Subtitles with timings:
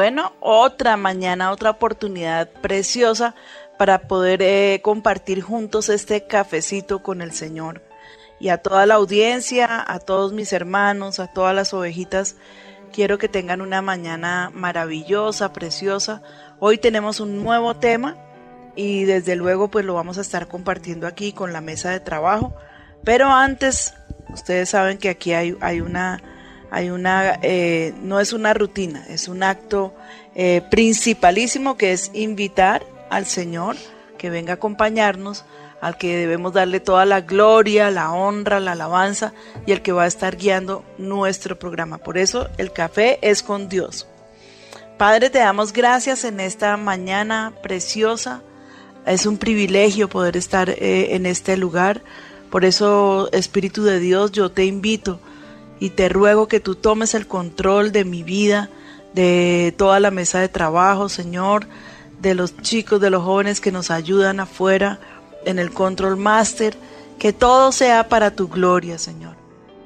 [0.00, 3.34] Bueno, otra mañana, otra oportunidad preciosa
[3.76, 7.82] para poder eh, compartir juntos este cafecito con el Señor.
[8.38, 12.36] Y a toda la audiencia, a todos mis hermanos, a todas las ovejitas,
[12.94, 16.22] quiero que tengan una mañana maravillosa, preciosa.
[16.60, 18.16] Hoy tenemos un nuevo tema
[18.76, 22.56] y desde luego pues lo vamos a estar compartiendo aquí con la mesa de trabajo.
[23.04, 23.92] Pero antes,
[24.32, 26.22] ustedes saben que aquí hay, hay una
[26.70, 29.92] hay una, eh, no es una rutina, es un acto
[30.34, 33.76] eh, principalísimo que es invitar al Señor
[34.16, 35.44] que venga a acompañarnos,
[35.80, 39.32] al que debemos darle toda la gloria, la honra, la alabanza
[39.66, 41.98] y el que va a estar guiando nuestro programa.
[41.98, 44.06] Por eso el café es con Dios.
[44.98, 48.42] Padre, te damos gracias en esta mañana preciosa.
[49.06, 52.02] Es un privilegio poder estar eh, en este lugar.
[52.50, 55.18] Por eso, Espíritu de Dios, yo te invito
[55.80, 58.68] y te ruego que tú tomes el control de mi vida,
[59.14, 61.66] de toda la mesa de trabajo, Señor,
[62.20, 65.00] de los chicos, de los jóvenes que nos ayudan afuera
[65.46, 66.76] en el control master,
[67.18, 69.34] que todo sea para tu gloria, Señor.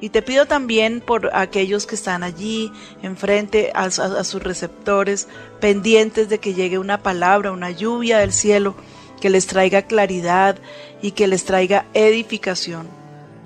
[0.00, 5.28] Y te pido también por aquellos que están allí enfrente a, a, sus receptores,
[5.60, 8.74] pendientes de que llegue una palabra, una lluvia del cielo,
[9.20, 10.58] que les traiga claridad
[11.00, 12.88] y que les traiga edificación.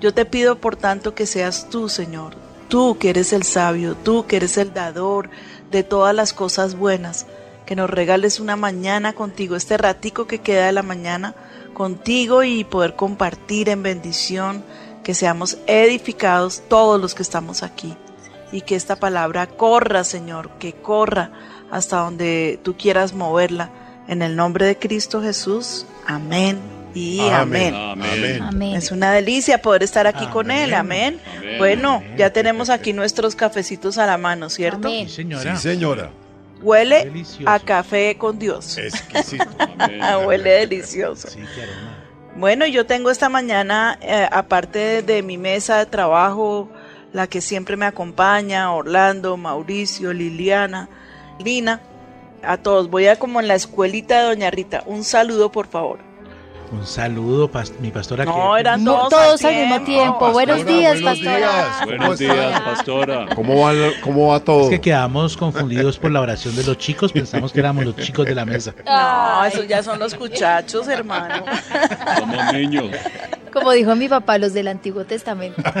[0.01, 2.35] Yo te pido por tanto que seas tú, Señor,
[2.69, 5.29] tú que eres el sabio, tú que eres el dador
[5.71, 7.25] de todas las cosas buenas,
[7.65, 11.35] que nos regales una mañana contigo, este ratico que queda de la mañana
[11.73, 14.63] contigo y poder compartir en bendición,
[15.03, 17.95] que seamos edificados todos los que estamos aquí
[18.51, 21.31] y que esta palabra corra, Señor, que corra
[21.71, 23.71] hasta donde tú quieras moverla.
[24.07, 25.85] En el nombre de Cristo Jesús.
[26.07, 27.73] Amén y amén.
[27.75, 28.75] Amén.
[28.75, 30.73] Es una delicia poder estar aquí con Él.
[30.73, 31.19] Amén.
[31.57, 34.89] Bueno, ya tenemos aquí nuestros cafecitos a la mano, ¿cierto?
[34.89, 35.55] Sí, señora.
[35.55, 36.11] Sí, señora.
[36.61, 37.11] Huele
[37.45, 38.77] a café con Dios.
[38.77, 39.45] Exquisito.
[40.25, 41.29] Huele delicioso.
[41.29, 41.39] Sí,
[42.35, 46.69] bueno, yo tengo esta mañana, eh, aparte de mi mesa de trabajo,
[47.11, 50.89] la que siempre me acompaña, Orlando, Mauricio, Liliana,
[51.43, 51.81] Lina,
[52.43, 52.89] a todos.
[52.89, 54.83] Voy a como en la escuelita de Doña Rita.
[54.85, 56.08] Un saludo, por favor.
[56.71, 57.49] Un saludo,
[57.79, 58.25] mi pastora.
[58.25, 60.31] No, eran todos, al, mismo tiempo.
[60.31, 61.81] buenos días, pastora.
[61.83, 63.27] Buenos días, pastora.
[63.35, 64.65] ¿Cómo va, ¿Cómo va todo?
[64.65, 67.11] Es que quedamos confundidos por la oración de los chicos.
[67.11, 68.75] Pensamos que éramos los chicos de la mesa.
[68.85, 71.43] No, esos ya son los muchachos, hermano.
[72.19, 72.91] Somos niños.
[73.51, 75.63] Como dijo mi papá, los del Antiguo Testamento.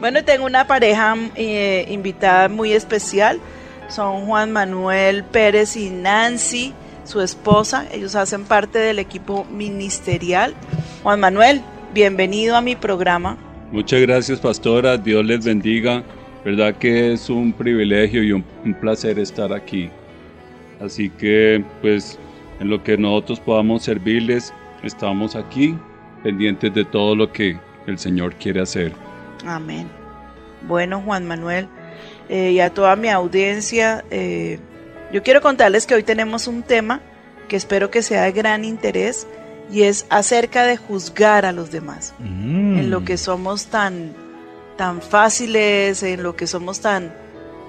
[0.00, 3.40] bueno, tengo una pareja eh, invitada muy especial.
[3.88, 6.72] Son Juan Manuel Pérez y Nancy
[7.12, 7.86] su esposa.
[7.92, 10.54] Ellos hacen parte del equipo ministerial.
[11.02, 11.60] Juan Manuel,
[11.92, 13.36] bienvenido a mi programa.
[13.70, 14.96] Muchas gracias, pastora.
[14.96, 16.02] Dios les bendiga.
[16.42, 18.42] Verdad que es un privilegio y un,
[18.80, 19.90] placer estar aquí.
[20.80, 22.18] Así que, pues,
[22.60, 25.76] en lo que nosotros podamos servirles, estamos aquí,
[26.22, 28.92] pendientes de todo lo que el Señor quiere hacer.
[29.46, 29.86] Amén.
[30.66, 31.68] Bueno, Juan Manuel,
[32.30, 34.58] eh, y a toda mi audiencia, eh,
[35.12, 37.00] yo quiero contarles que hoy tenemos un tema
[37.48, 39.26] que espero que sea de gran interés
[39.70, 42.78] y es acerca de juzgar a los demás, mm.
[42.78, 44.14] en lo que somos tan,
[44.76, 47.14] tan fáciles, en lo que somos tan,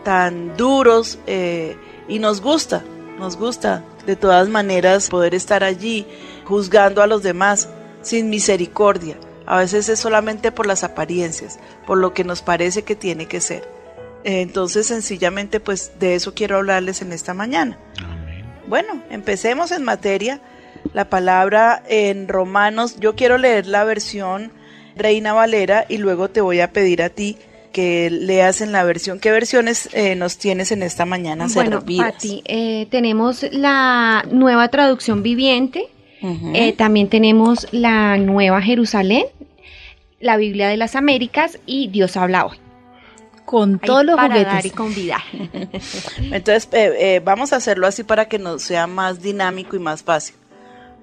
[0.04, 1.76] tan duros eh,
[2.08, 2.84] y nos gusta,
[3.20, 6.06] nos gusta de todas maneras poder estar allí
[6.46, 7.70] juzgando a los demás
[8.02, 9.18] sin misericordia.
[9.46, 13.42] A veces es solamente por las apariencias, por lo que nos parece que tiene que
[13.42, 13.73] ser.
[14.24, 17.78] Entonces, sencillamente, pues de eso quiero hablarles en esta mañana.
[18.68, 20.40] Bueno, empecemos en materia.
[20.94, 24.52] La palabra en Romanos, yo quiero leer la versión
[24.96, 27.38] Reina Valera y luego te voy a pedir a ti
[27.72, 29.20] que leas en la versión.
[29.20, 32.14] ¿Qué versiones eh, nos tienes en esta mañana bueno, servidas?
[32.14, 35.88] Pati, eh, tenemos la nueva traducción viviente,
[36.22, 39.26] eh, también tenemos la nueva Jerusalén,
[40.20, 42.63] la Biblia de las Américas y Dios habla hoy
[43.46, 44.66] con todos los para juguetes.
[44.66, 45.22] y convidar.
[46.32, 50.04] Entonces, eh, eh, vamos a hacerlo así para que nos sea más dinámico y más
[50.04, 50.36] fácil.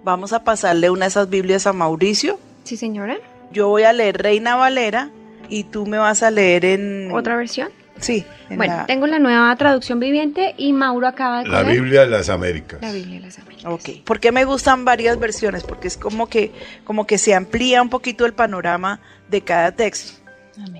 [0.03, 2.39] Vamos a pasarle una de esas Biblias a Mauricio.
[2.65, 3.19] Sí, señora.
[3.53, 5.11] Yo voy a leer Reina Valera
[5.49, 7.11] y tú me vas a leer en...
[7.13, 7.69] ¿Otra versión?
[7.99, 8.25] Sí.
[8.49, 11.49] Bueno, tengo la nueva traducción viviente y Mauro acaba de...
[11.49, 12.81] La Biblia de las Américas.
[12.81, 13.73] La Biblia de las Américas.
[13.73, 14.05] Ok.
[14.05, 15.65] ¿Por qué me gustan varias versiones?
[15.65, 16.53] Porque es como que,
[16.85, 20.19] como que se amplía un poquito el panorama de cada texto.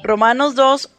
[0.03, 0.91] Romanos 2,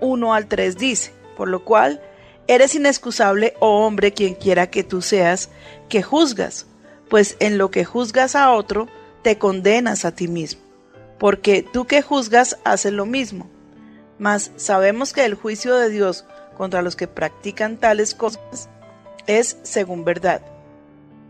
[0.00, 2.00] 1 al 3 dice, por lo cual,
[2.46, 5.50] eres inexcusable, oh hombre, quien quiera que tú seas,
[5.88, 6.66] que juzgas,
[7.08, 8.88] pues en lo que juzgas a otro,
[9.22, 10.62] te condenas a ti mismo,
[11.18, 13.48] porque tú que juzgas haces lo mismo.
[14.18, 16.24] Mas sabemos que el juicio de Dios
[16.56, 18.68] contra los que practican tales cosas
[19.26, 20.42] es según verdad.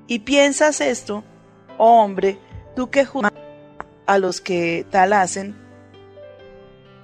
[0.06, 1.24] Y piensas esto,
[1.78, 2.38] oh hombre,
[2.76, 3.32] tú que juzgas
[4.06, 5.56] a los que tal hacen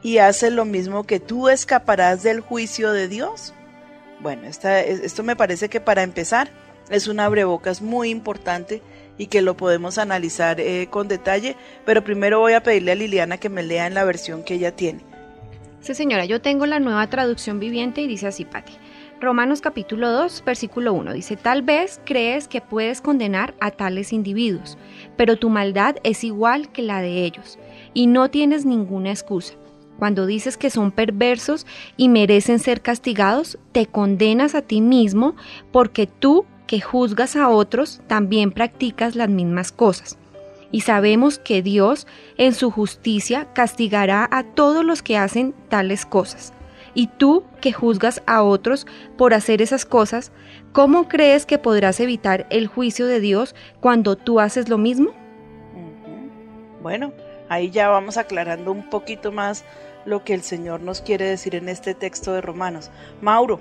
[0.02, 3.54] y haces lo mismo que tú escaparás del juicio de Dios.
[4.20, 6.50] Bueno, esto me parece que para empezar
[6.90, 8.82] es una abrebocas muy importante
[9.16, 13.38] y que lo podemos analizar eh, con detalle, pero primero voy a pedirle a Liliana
[13.38, 15.00] que me lea en la versión que ella tiene.
[15.80, 18.72] Sí, señora, yo tengo la nueva traducción viviente y dice así, Pati.
[19.20, 24.78] Romanos capítulo 2, versículo 1 dice, tal vez crees que puedes condenar a tales individuos,
[25.18, 27.58] pero tu maldad es igual que la de ellos,
[27.92, 29.59] y no tienes ninguna excusa.
[30.00, 31.66] Cuando dices que son perversos
[31.98, 35.36] y merecen ser castigados, te condenas a ti mismo
[35.72, 40.16] porque tú que juzgas a otros también practicas las mismas cosas.
[40.72, 42.06] Y sabemos que Dios
[42.38, 46.54] en su justicia castigará a todos los que hacen tales cosas.
[46.94, 48.86] Y tú que juzgas a otros
[49.18, 50.32] por hacer esas cosas,
[50.72, 55.10] ¿cómo crees que podrás evitar el juicio de Dios cuando tú haces lo mismo?
[56.82, 57.12] Bueno,
[57.50, 59.62] ahí ya vamos aclarando un poquito más
[60.04, 62.90] lo que el Señor nos quiere decir en este texto de Romanos.
[63.20, 63.60] Mauro.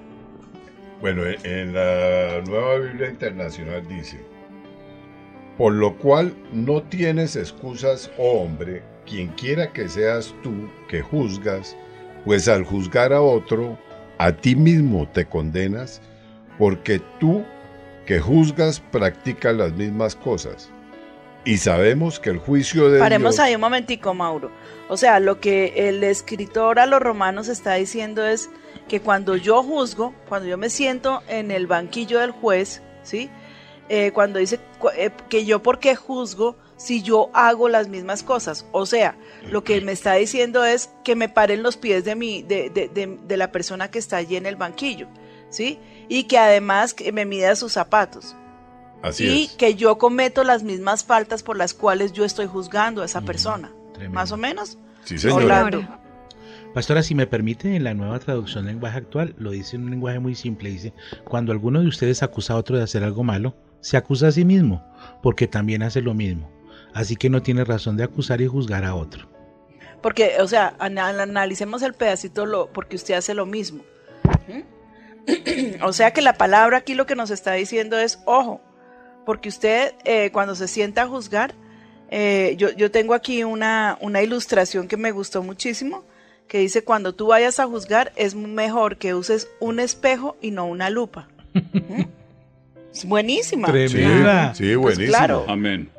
[1.01, 4.19] Bueno, en la nueva Biblia Internacional dice,
[5.57, 11.75] por lo cual no tienes excusas, oh hombre, quien quiera que seas tú que juzgas,
[12.25, 13.77] pues al juzgar a otro,
[14.17, 16.01] a ti mismo te condenas,
[16.57, 17.43] porque tú
[18.05, 20.69] que juzgas practicas las mismas cosas.
[21.45, 24.51] Y sabemos que el juicio de Paremos ahí un momentico, Mauro.
[24.89, 28.49] O sea, lo que el escritor a los romanos está diciendo es
[28.87, 33.29] que cuando yo juzgo, cuando yo me siento en el banquillo del juez, ¿sí?
[33.87, 34.59] Eh, cuando dice
[34.95, 38.65] eh, que yo por qué juzgo si yo hago las mismas cosas.
[38.71, 39.17] O sea,
[39.49, 43.17] lo que me está diciendo es que me paren los pies de, mi, de, de,
[43.21, 45.07] de, la persona que está allí en el banquillo,
[45.49, 45.79] ¿sí?
[46.07, 48.35] Y que además me mida sus zapatos.
[49.01, 53.05] Así y que yo cometo las mismas faltas por las cuales yo estoy juzgando a
[53.05, 53.71] esa persona.
[54.11, 54.77] Más o menos.
[55.05, 55.87] Sí, señor.
[56.73, 60.19] Pastora, si me permite, en la nueva traducción lenguaje actual lo dice en un lenguaje
[60.19, 60.69] muy simple.
[60.69, 60.93] Dice,
[61.25, 64.45] cuando alguno de ustedes acusa a otro de hacer algo malo, se acusa a sí
[64.45, 64.85] mismo,
[65.23, 66.49] porque también hace lo mismo.
[66.93, 69.27] Así que no tiene razón de acusar y juzgar a otro.
[70.01, 73.83] Porque, o sea, analicemos el pedacito lo, porque usted hace lo mismo.
[75.83, 78.61] o sea que la palabra aquí lo que nos está diciendo es, ojo,
[79.29, 81.53] porque usted eh, cuando se sienta a juzgar,
[82.09, 86.03] eh, yo, yo, tengo aquí una, una ilustración que me gustó muchísimo,
[86.47, 90.65] que dice, cuando tú vayas a juzgar, es mejor que uses un espejo y no
[90.65, 91.27] una lupa.
[92.91, 93.67] Es buenísima.
[93.67, 94.55] Tremenda.
[94.55, 95.17] Sí, pues buenísima.
[95.19, 95.45] claro.
[95.47, 95.91] Amén.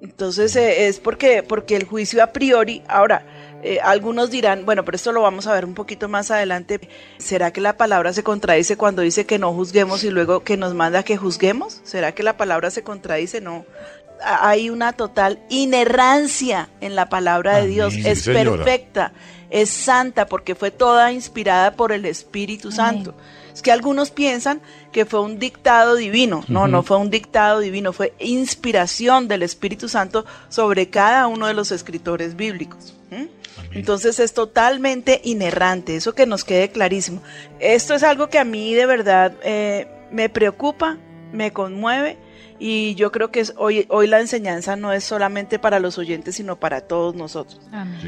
[0.00, 3.26] Entonces eh, es porque, porque el juicio a priori, ahora,
[3.66, 7.52] eh, algunos dirán, bueno, pero esto lo vamos a ver un poquito más adelante, ¿será
[7.52, 11.02] que la palabra se contradice cuando dice que no juzguemos y luego que nos manda
[11.02, 11.80] que juzguemos?
[11.82, 13.40] ¿Será que la palabra se contradice?
[13.40, 13.64] No.
[14.24, 19.12] Hay una total inerrancia en la palabra de Dios, es perfecta,
[19.50, 23.16] es santa porque fue toda inspirada por el Espíritu Santo.
[23.52, 24.60] Es que algunos piensan
[24.92, 26.44] que fue un dictado divino.
[26.46, 31.54] No, no fue un dictado divino, fue inspiración del Espíritu Santo sobre cada uno de
[31.54, 32.94] los escritores bíblicos.
[33.72, 37.22] Entonces es totalmente inerrante, eso que nos quede clarísimo.
[37.58, 40.98] Esto es algo que a mí de verdad eh, me preocupa,
[41.32, 42.18] me conmueve
[42.58, 46.56] y yo creo que hoy, hoy la enseñanza no es solamente para los oyentes, sino
[46.56, 47.60] para todos nosotros.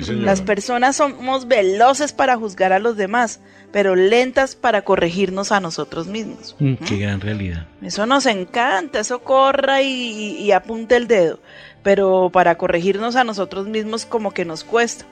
[0.09, 3.41] Las personas somos veloces para juzgar a los demás,
[3.73, 6.57] pero lentas para corregirnos a nosotros mismos.
[6.59, 7.67] Mm, qué gran realidad.
[7.83, 11.41] Eso nos encanta, eso corra y, y apunte el dedo,
[11.83, 15.05] pero para corregirnos a nosotros mismos como que nos cuesta.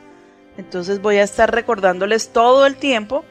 [0.58, 3.24] Entonces voy a estar recordándoles todo el tiempo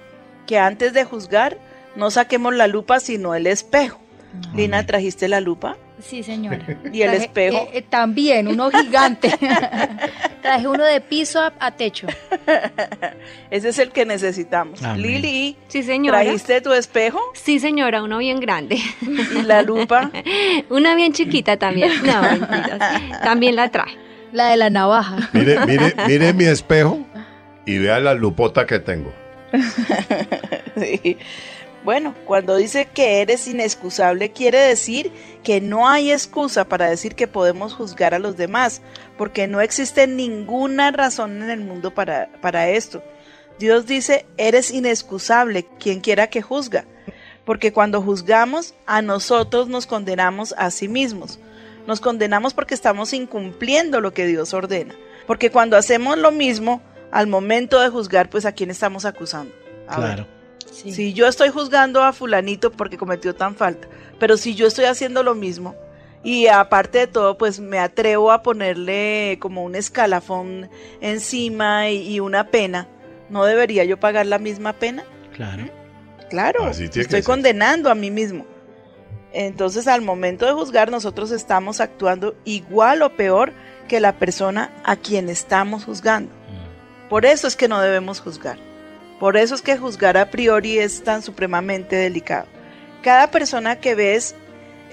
[0.46, 1.58] que antes de juzgar
[1.96, 4.00] no saquemos la lupa sino el espejo.
[4.53, 5.77] Lina, ¿trajiste la lupa?
[6.01, 6.60] Sí, señora.
[6.94, 7.58] ¿Y el espejo?
[7.58, 9.34] Eh, eh, también, uno gigante.
[10.41, 12.08] Traje uno de piso a, techo.
[13.50, 14.82] Ese es el que necesitamos.
[14.98, 16.22] Lili, sí, señora.
[16.22, 17.20] ¿trajiste tu espejo?
[17.34, 18.77] Sí, señora, uno bien grande.
[19.01, 20.12] ¿Y la lupa?
[20.70, 21.91] Una bien chiquita también.
[22.03, 22.22] No,
[23.24, 23.98] También la traje.
[24.32, 25.29] La de la navaja.
[25.34, 27.00] Mire, mire, mire mi espejo
[27.65, 29.13] y vea la lupota que tengo.
[30.77, 31.17] sí.
[31.84, 35.12] Bueno, cuando dice que eres inexcusable, quiere decir
[35.43, 38.81] que no hay excusa para decir que podemos juzgar a los demás,
[39.19, 43.03] porque no existe ninguna razón en el mundo para, para esto.
[43.60, 46.86] Dios dice, eres inexcusable, quien quiera que juzga,
[47.45, 51.39] porque cuando juzgamos, a nosotros nos condenamos a sí mismos.
[51.86, 54.95] Nos condenamos porque estamos incumpliendo lo que Dios ordena.
[55.27, 56.81] Porque cuando hacemos lo mismo,
[57.15, 59.53] al momento de juzgar, pues a quién estamos acusando.
[59.88, 60.27] claro.
[60.69, 63.88] Si yo estoy juzgando a fulanito porque cometió tan falta,
[64.19, 65.74] pero si yo estoy haciendo lo mismo,
[66.24, 70.69] y aparte de todo, pues me atrevo a ponerle como un escalafón
[71.00, 72.89] encima y, una pena,
[73.29, 75.05] ¿no debería yo pagar la misma pena?
[75.34, 75.69] Claro.
[76.29, 78.45] Claro, estoy condenando a mí mismo.
[79.31, 83.53] Entonces, al momento de juzgar, nosotros estamos actuando igual o peor
[83.88, 86.34] que la persona a quien estamos juzgando.
[87.09, 88.57] Por eso es que no debemos juzgar.
[89.19, 92.47] Por eso es que juzgar a priori es tan supremamente delicado.
[93.01, 94.35] Cada persona que ves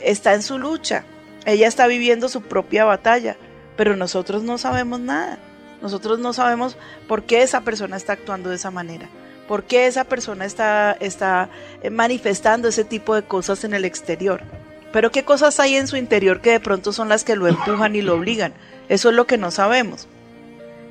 [0.02, 1.04] está en su lucha.
[1.44, 3.36] Ella está viviendo su propia batalla,
[3.76, 5.38] pero nosotros no sabemos nada.
[5.80, 6.76] Nosotros no sabemos
[7.08, 9.08] por qué esa persona está actuando de esa manera.
[9.48, 11.50] ¿Por qué esa persona está, está
[11.82, 14.42] eh, manifestando ese tipo de cosas en el exterior?
[14.92, 17.96] Pero qué cosas hay en su interior que de pronto son las que lo empujan
[17.96, 18.52] y lo obligan.
[18.88, 20.06] Eso es lo que no sabemos.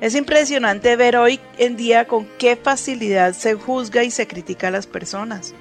[0.02, 4.72] Es impresionante ver hoy en día con qué facilidad se juzga y se critica a
[4.72, 5.54] las personas.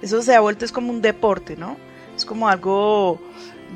[0.00, 1.76] Eso se ha vuelto es como un deporte, ¿no?
[2.16, 3.20] Es como algo,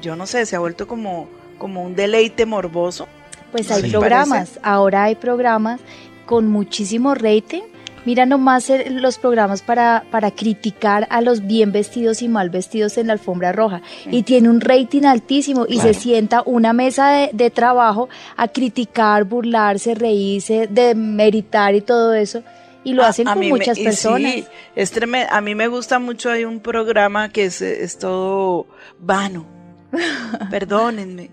[0.01, 1.29] yo no sé, se ha vuelto como,
[1.59, 3.09] como un deleite morboso.
[3.51, 5.81] Pues hay programas, ahora hay programas
[6.27, 7.63] con muchísimo rating
[8.05, 13.07] Mira nomás los programas para, para criticar a los bien vestidos y mal vestidos en
[13.07, 13.81] la alfombra roja.
[14.11, 19.95] Y tiene un rating altísimo y se sienta una mesa de, trabajo a criticar, burlarse,
[19.95, 22.43] reírse, demeritar y todo eso
[22.83, 24.33] y lo hacen con muchas personas.
[24.33, 24.93] Sí, es
[25.31, 28.67] A mí me gusta mucho, hay un programa que es, es todo
[28.99, 29.47] vano,
[30.51, 31.31] perdónenme,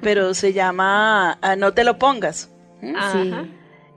[0.00, 2.50] pero se llama ah, No te lo pongas.
[2.80, 3.32] Sí.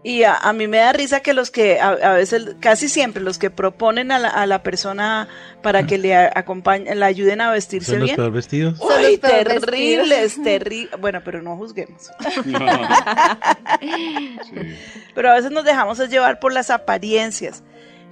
[0.08, 3.50] Y a, mí me da risa que los que, a, veces, casi siempre, los que
[3.50, 5.28] proponen a la, a la persona
[5.62, 8.16] para que le acompañen, la ayuden a vestirse ¿Son bien.
[8.16, 8.80] Los vestidos?
[8.80, 10.98] Uy, terribles, terribles.
[11.02, 12.10] Bueno, pero no juzguemos.
[15.14, 17.62] Pero a veces nos dejamos llevar por las apariencias,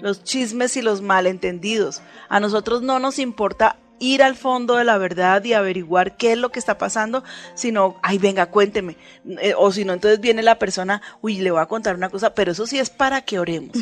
[0.01, 2.01] los chismes y los malentendidos.
[2.27, 6.37] A nosotros no nos importa ir al fondo de la verdad y averiguar qué es
[6.37, 7.23] lo que está pasando,
[7.53, 8.97] sino, ay, venga, cuénteme.
[9.41, 12.33] Eh, o si no, entonces viene la persona, uy, le voy a contar una cosa,
[12.33, 13.77] pero eso sí es para que oremos.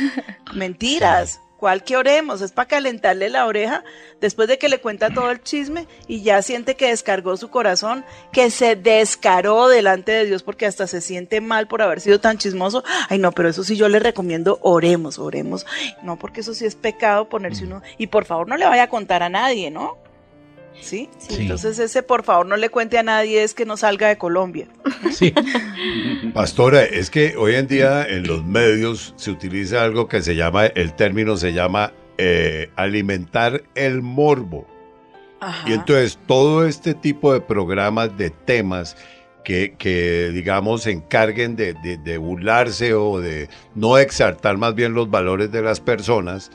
[0.54, 1.40] Mentiras.
[1.58, 2.40] ¿Cuál que oremos?
[2.40, 3.82] Es para calentarle la oreja
[4.20, 8.04] después de que le cuenta todo el chisme y ya siente que descargó su corazón,
[8.32, 12.38] que se descaró delante de Dios porque hasta se siente mal por haber sido tan
[12.38, 12.84] chismoso.
[13.08, 15.66] Ay, no, pero eso sí yo le recomiendo, oremos, oremos.
[16.02, 17.82] No, porque eso sí es pecado ponerse uno.
[17.98, 19.98] Y por favor no le vaya a contar a nadie, ¿no?
[20.80, 21.08] ¿Sí?
[21.30, 24.68] Entonces ese por favor no le cuente a nadie es que no salga de Colombia.
[25.10, 25.32] Sí.
[26.34, 30.66] Pastora, es que hoy en día en los medios se utiliza algo que se llama,
[30.66, 34.66] el término se llama eh, alimentar el morbo.
[35.66, 38.96] Y entonces todo este tipo de programas, de temas
[39.44, 45.10] que, que digamos, se encarguen de, de burlarse o de no exaltar más bien los
[45.10, 46.50] valores de las personas,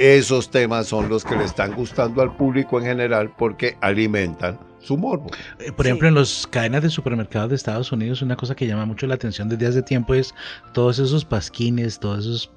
[0.00, 4.96] esos temas son los que le están gustando al público en general porque alimentan su
[4.96, 5.30] morbo.
[5.58, 8.86] Eh, por ejemplo, en las cadenas de supermercados de Estados Unidos, una cosa que llama
[8.86, 10.34] mucho la atención desde hace tiempo es
[10.72, 12.50] todos esos pasquines, todos esos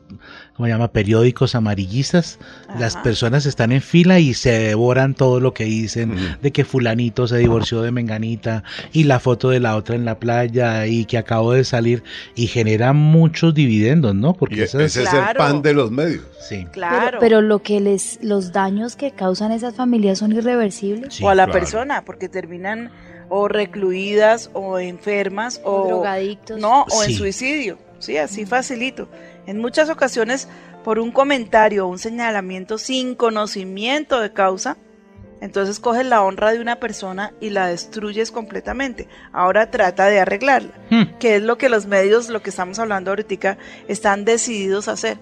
[0.55, 0.89] ¿cómo se llama?
[0.89, 2.39] Periódicos amarillistas.
[2.79, 7.27] Las personas están en fila y se devoran todo lo que dicen de que fulanito
[7.27, 11.17] se divorció de Menganita y la foto de la otra en la playa y que
[11.17, 12.03] acabó de salir
[12.35, 14.33] y genera muchos dividendos, ¿no?
[14.33, 15.07] Porque ese es el
[15.37, 16.23] pan de los medios.
[16.39, 16.67] Sí.
[16.71, 17.19] Claro.
[17.19, 21.21] Pero, lo que les, los daños que causan esas familias son irreversibles.
[21.21, 22.91] o a la persona, porque terminan
[23.29, 26.59] o recluidas o enfermas o, drogadictos.
[26.59, 27.77] No, o en suicidio.
[27.99, 29.07] Sí, así facilito.
[29.45, 30.47] En muchas ocasiones,
[30.83, 34.77] por un comentario o un señalamiento sin conocimiento de causa,
[35.43, 39.09] entonces coges la honra de una persona y la destruyes completamente.
[39.33, 41.17] Ahora trata de arreglarla, hmm.
[41.19, 43.57] que es lo que los medios, lo que estamos hablando ahorita,
[43.89, 45.17] están decididos a hacer.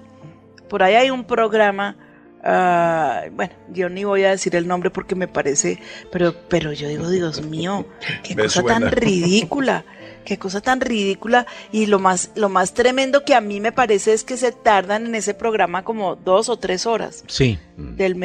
[0.70, 1.98] Por ahí hay un programa,
[2.44, 5.80] ah, bueno, yo ni voy a decir el nombre porque me parece,
[6.12, 7.88] pero, pero yo digo, Dios mío,
[8.22, 9.86] qué cosa tan ridícula.
[10.26, 14.14] Qué cosa tan ridícula y lo más, lo más tremendo que a mí me parece
[14.14, 17.24] es que se tardan en ese programa como dos o tres horas.
[17.28, 17.58] Sí.
[17.78, 18.20] Del,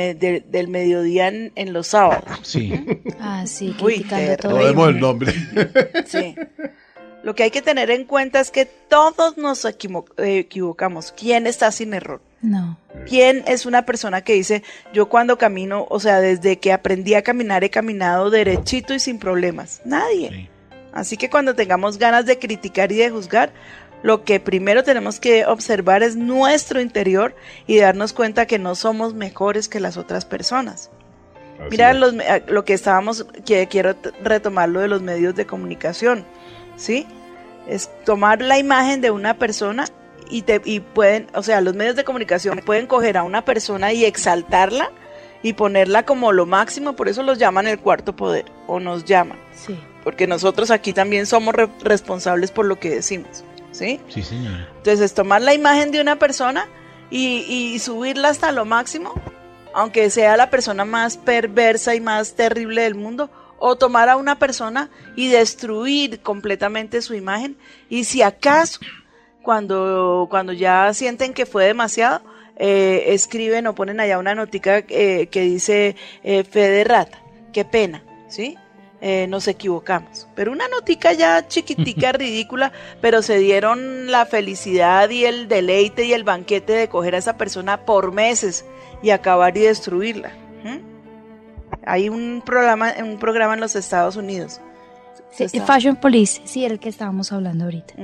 [0.48, 2.38] del mediodía en, los sábados.
[2.42, 2.72] Sí.
[3.20, 4.88] ah, sí, criticando todo.
[4.88, 5.32] El nombre.
[6.06, 6.34] sí.
[7.22, 11.12] Lo que hay que tener en cuenta es que todos nos equivocamos.
[11.16, 12.20] ¿Quién está sin error?
[12.40, 12.78] No.
[13.08, 14.62] ¿Quién es una persona que dice,
[14.92, 19.18] yo cuando camino, o sea, desde que aprendí a caminar he caminado derechito y sin
[19.18, 19.82] problemas?
[19.84, 20.30] Nadie.
[20.30, 20.48] Sí.
[20.96, 23.52] Así que cuando tengamos ganas de criticar y de juzgar,
[24.02, 27.36] lo que primero tenemos que observar es nuestro interior
[27.66, 30.90] y darnos cuenta que no somos mejores que las otras personas.
[31.70, 36.24] Mira eh, lo que estábamos, que quiero retomar lo de los medios de comunicación,
[36.76, 37.06] ¿sí?
[37.68, 39.84] Es tomar la imagen de una persona
[40.30, 43.92] y, te, y pueden, o sea, los medios de comunicación pueden coger a una persona
[43.92, 44.90] y exaltarla
[45.42, 49.38] y ponerla como lo máximo, por eso los llaman el cuarto poder, o nos llaman.
[49.54, 49.78] Sí.
[50.02, 54.00] Porque nosotros aquí también somos re- responsables por lo que decimos, ¿sí?
[54.08, 54.68] Sí, señora.
[54.76, 56.66] Entonces, es tomar la imagen de una persona
[57.10, 59.14] y, y subirla hasta lo máximo,
[59.74, 64.38] aunque sea la persona más perversa y más terrible del mundo, o tomar a una
[64.38, 67.56] persona y destruir completamente su imagen.
[67.88, 68.80] Y si acaso,
[69.42, 72.20] cuando, cuando ya sienten que fue demasiado,
[72.56, 77.18] eh, escriben o ponen allá una notica eh, que dice eh, fe de rata,
[77.52, 78.56] qué pena, ¿sí?
[79.02, 80.26] Eh, nos equivocamos.
[80.34, 82.72] Pero una notica ya chiquitica, ridícula,
[83.02, 87.36] pero se dieron la felicidad y el deleite y el banquete de coger a esa
[87.36, 88.64] persona por meses
[89.02, 90.32] y acabar y destruirla.
[91.84, 94.60] Hay un programa, un programa en los Estados Unidos.
[95.30, 97.94] Sí, Está- Fashion Police, sí, era el que estábamos hablando ahorita.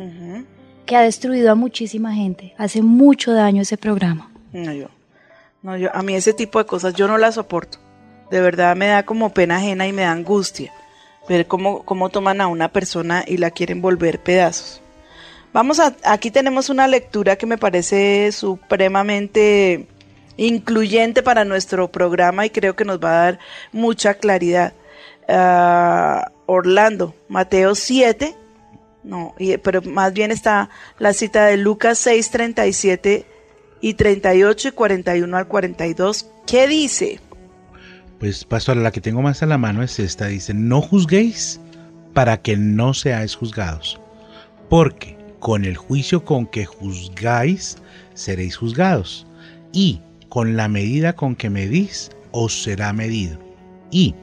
[0.86, 2.54] Que ha destruido a muchísima gente.
[2.58, 4.30] Hace mucho daño ese programa.
[4.52, 4.88] No, yo.
[5.62, 5.90] No, yo.
[5.94, 7.78] A mí ese tipo de cosas yo no las soporto.
[8.30, 10.72] De verdad me da como pena ajena y me da angustia
[11.28, 14.80] ver cómo, cómo toman a una persona y la quieren volver pedazos.
[15.52, 19.86] Vamos a, aquí tenemos una lectura que me parece supremamente
[20.36, 23.38] incluyente para nuestro programa y creo que nos va a dar
[23.70, 24.72] mucha claridad.
[25.28, 28.34] Ah, Orlando, Mateo 7,
[29.04, 33.26] no, y- pero más bien está la cita de Lucas 6, 37
[33.82, 36.30] y 38 y 41 al 42.
[36.46, 37.20] ¿Qué dice?
[38.18, 40.28] Pues, pastora, la que tengo más a la mano es esta.
[40.28, 41.60] Dice, no juzguéis
[42.14, 44.00] para que no seáis juzgados.
[44.70, 47.76] Porque con el juicio con que juzgáis,
[48.14, 49.26] seréis juzgados.
[49.72, 53.38] Y con la medida con que medís, os será medido.
[53.90, 54.14] Y,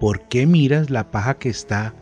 [0.00, 1.94] ¿por qué miras la paja que está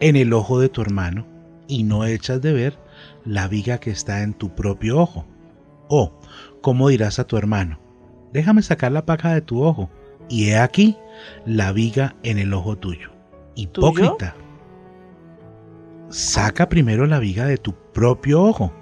[0.00, 1.26] en el ojo de tu hermano
[1.68, 2.78] y no echas de ver
[3.26, 5.26] la viga que está en tu propio ojo?
[5.88, 6.12] O,
[6.60, 7.80] ¿cómo dirás a tu hermano?
[8.32, 9.90] Déjame sacar la paja de tu ojo,
[10.28, 10.96] y he aquí
[11.46, 13.10] la viga en el ojo tuyo.
[13.54, 14.34] Hipócrita.
[16.10, 18.72] Saca primero la viga de tu propio ojo,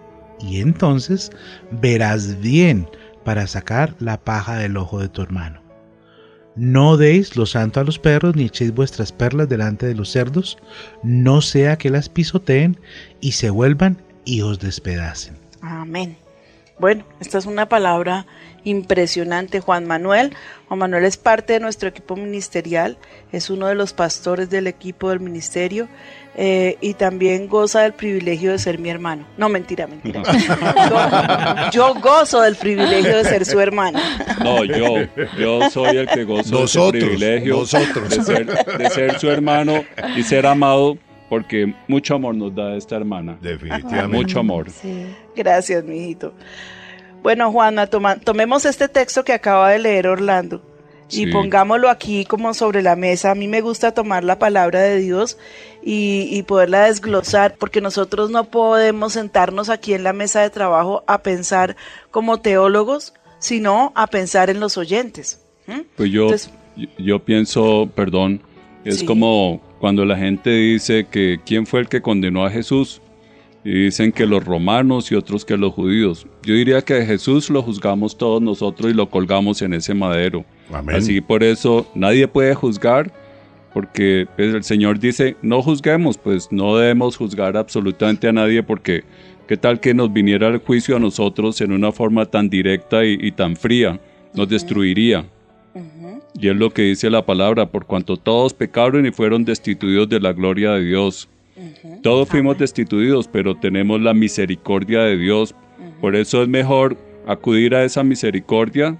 [0.40, 1.30] y entonces
[1.70, 2.88] verás bien
[3.24, 5.60] para sacar la paja del ojo de tu hermano.
[6.56, 10.56] No deis lo santo a los perros, ni echéis vuestras perlas delante de los cerdos,
[11.02, 12.78] no sea que las pisoteen
[13.20, 15.36] y se vuelvan y os despedacen.
[15.60, 16.16] Amén.
[16.78, 18.26] Bueno, esta es una palabra
[18.64, 19.60] impresionante.
[19.60, 20.34] Juan Manuel.
[20.68, 22.98] Juan Manuel es parte de nuestro equipo ministerial,
[23.30, 25.88] es uno de los pastores del equipo del ministerio
[26.34, 29.24] eh, y también goza del privilegio de ser mi hermano.
[29.36, 30.22] No, mentira, mentira.
[31.72, 34.00] Yo, yo gozo del privilegio de ser su hermano.
[34.42, 35.06] No, yo,
[35.38, 38.08] yo soy el que gozo de ese Nosotros, privilegio nosotros.
[38.10, 39.84] De, ser, de ser su hermano
[40.16, 43.36] y ser amado porque mucho amor nos da esta hermana.
[43.40, 44.16] Definitivamente.
[44.16, 44.70] Mucho amor.
[44.70, 45.06] Sí.
[45.34, 46.32] Gracias, mijito.
[47.22, 50.62] Bueno, Juana, toma- tomemos este texto que acaba de leer Orlando
[51.08, 51.26] y Sí.
[51.28, 53.32] pongámoslo aquí como sobre la mesa.
[53.32, 55.36] A mí me gusta tomar la palabra de Dios
[55.82, 61.02] y, y poderla desglosar, porque nosotros no podemos sentarnos aquí en la mesa de trabajo
[61.06, 61.76] a pensar
[62.10, 65.40] como teólogos, sino a pensar en los oyentes.
[65.66, 65.80] ¿Mm?
[65.96, 68.40] Pues yo, Entonces- yo, yo pienso, perdón,
[68.84, 69.06] es Sí.
[69.06, 73.02] como cuando la gente dice que quién fue el que condenó a Jesús
[73.64, 76.26] y dicen que los romanos y otros que los judíos.
[76.44, 80.44] Yo diría que a Jesús lo juzgamos todos nosotros y lo colgamos en ese madero.
[80.72, 80.94] Amén.
[80.94, 83.12] Así por eso nadie puede juzgar,
[83.74, 89.02] porque pues, el Señor dice, no juzguemos, pues no debemos juzgar absolutamente a nadie, porque
[89.48, 93.18] qué tal que nos viniera el juicio a nosotros en una forma tan directa y,
[93.20, 93.98] y tan fría,
[94.32, 95.26] nos destruiría.
[96.38, 100.20] Y es lo que dice la palabra, por cuanto todos pecaron y fueron destituidos de
[100.20, 101.28] la gloria de Dios.
[102.02, 105.54] Todos fuimos destituidos, pero tenemos la misericordia de Dios.
[106.00, 106.96] Por eso es mejor
[107.26, 108.98] acudir a esa misericordia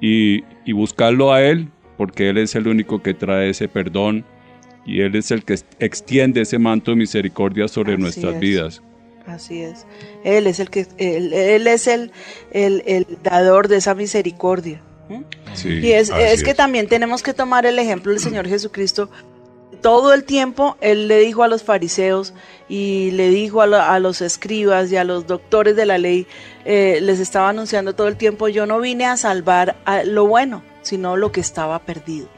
[0.00, 4.24] y, y buscarlo a Él, porque Él es el único que trae ese perdón
[4.86, 8.40] y Él es el que extiende ese manto de misericordia sobre Así nuestras es.
[8.40, 8.82] vidas.
[9.26, 9.86] Así es.
[10.24, 12.12] Él es el que él, él es el,
[12.50, 14.80] el, el dador de esa misericordia.
[15.08, 15.22] ¿Mm?
[15.54, 15.68] Sí.
[15.80, 19.08] Y es, es que también tenemos que tomar el ejemplo del Señor Jesucristo.
[19.80, 22.34] Todo el tiempo Él le dijo a los fariseos
[22.68, 26.26] y le dijo a, lo- a los escribas y a los doctores de la ley,
[26.64, 30.62] eh, les estaba anunciando todo el tiempo, yo no vine a salvar a lo bueno,
[30.82, 32.28] sino lo que estaba perdido.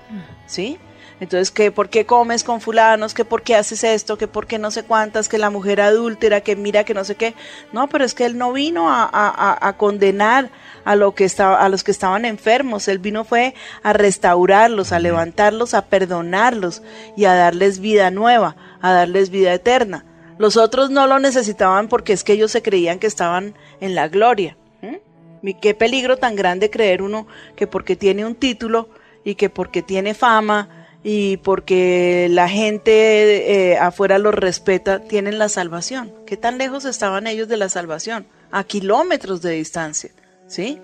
[0.47, 0.79] ¿Sí?
[1.21, 4.59] Entonces, que por qué comes con fulanos, que por qué haces esto, que por qué
[4.59, 7.35] no sé cuántas, que la mujer adúltera, que mira que no sé qué.
[7.73, 10.49] No, pero es que él no vino a, a- a- a condenar
[10.87, 14.99] a, lo que estaba, a los que estaban enfermos, él vino fue a restaurarlos, a
[14.99, 16.83] levantarlos, a perdonarlos
[17.19, 20.07] y a darles vida nueva, a darles vida eterna.
[20.39, 24.09] Los otros no lo necesitaban porque es que ellos se creían que estaban en la
[24.09, 24.57] gloria.
[24.81, 25.51] ¿Mm?
[25.61, 28.89] Qué peligro tan grande creer uno que porque tiene un título
[29.23, 35.49] y que porque tiene fama y porque la gente eh, afuera los respeta, tienen la
[35.49, 36.13] salvación.
[36.27, 38.27] ¿Qué tan lejos estaban ellos de la salvación?
[38.51, 40.11] A kilómetros de distancia.
[40.51, 40.81] ¿Sí?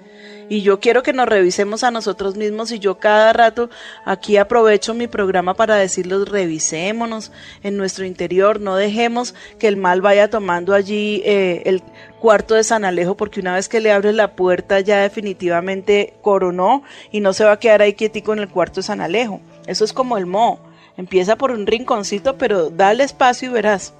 [0.48, 3.68] Y yo quiero que nos revisemos a nosotros mismos y yo cada rato
[4.04, 7.32] aquí aprovecho mi programa para decirles revisémonos
[7.64, 11.82] en nuestro interior, no dejemos que el mal vaya tomando allí eh, el
[12.20, 16.84] cuarto de San Alejo porque una vez que le abres la puerta ya definitivamente coronó
[17.10, 19.40] y no se va a quedar ahí quietico en el cuarto de San Alejo.
[19.66, 20.60] Eso es como el moho.
[20.96, 23.94] Empieza por un rinconcito, pero dale espacio y verás.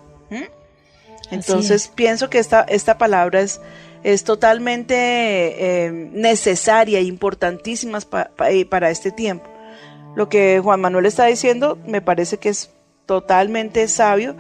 [1.32, 3.60] Entonces pienso que esta, esta palabra es
[4.06, 7.98] es totalmente eh, necesaria e importantísima
[8.48, 9.50] eh, para este tiempo.
[10.14, 12.70] Lo que Juan Manuel está diciendo me parece que es
[13.04, 14.36] totalmente sabio.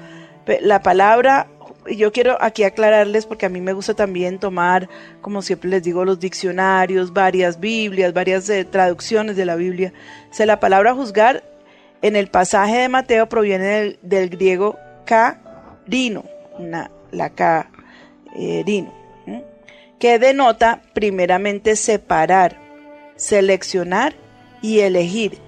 [0.60, 1.48] La palabra,
[1.90, 4.88] yo quiero aquí aclararles porque a mí me gusta también tomar,
[5.20, 9.92] como siempre les digo, los diccionarios, varias Biblias, varias eh, traducciones de la Biblia.
[10.30, 11.42] O la palabra juzgar
[12.02, 16.22] en el pasaje de Mateo proviene del, griego karino,
[17.10, 18.95] la karino
[19.98, 22.58] que denota primeramente separar,
[23.16, 24.14] seleccionar
[24.62, 25.38] y elegir,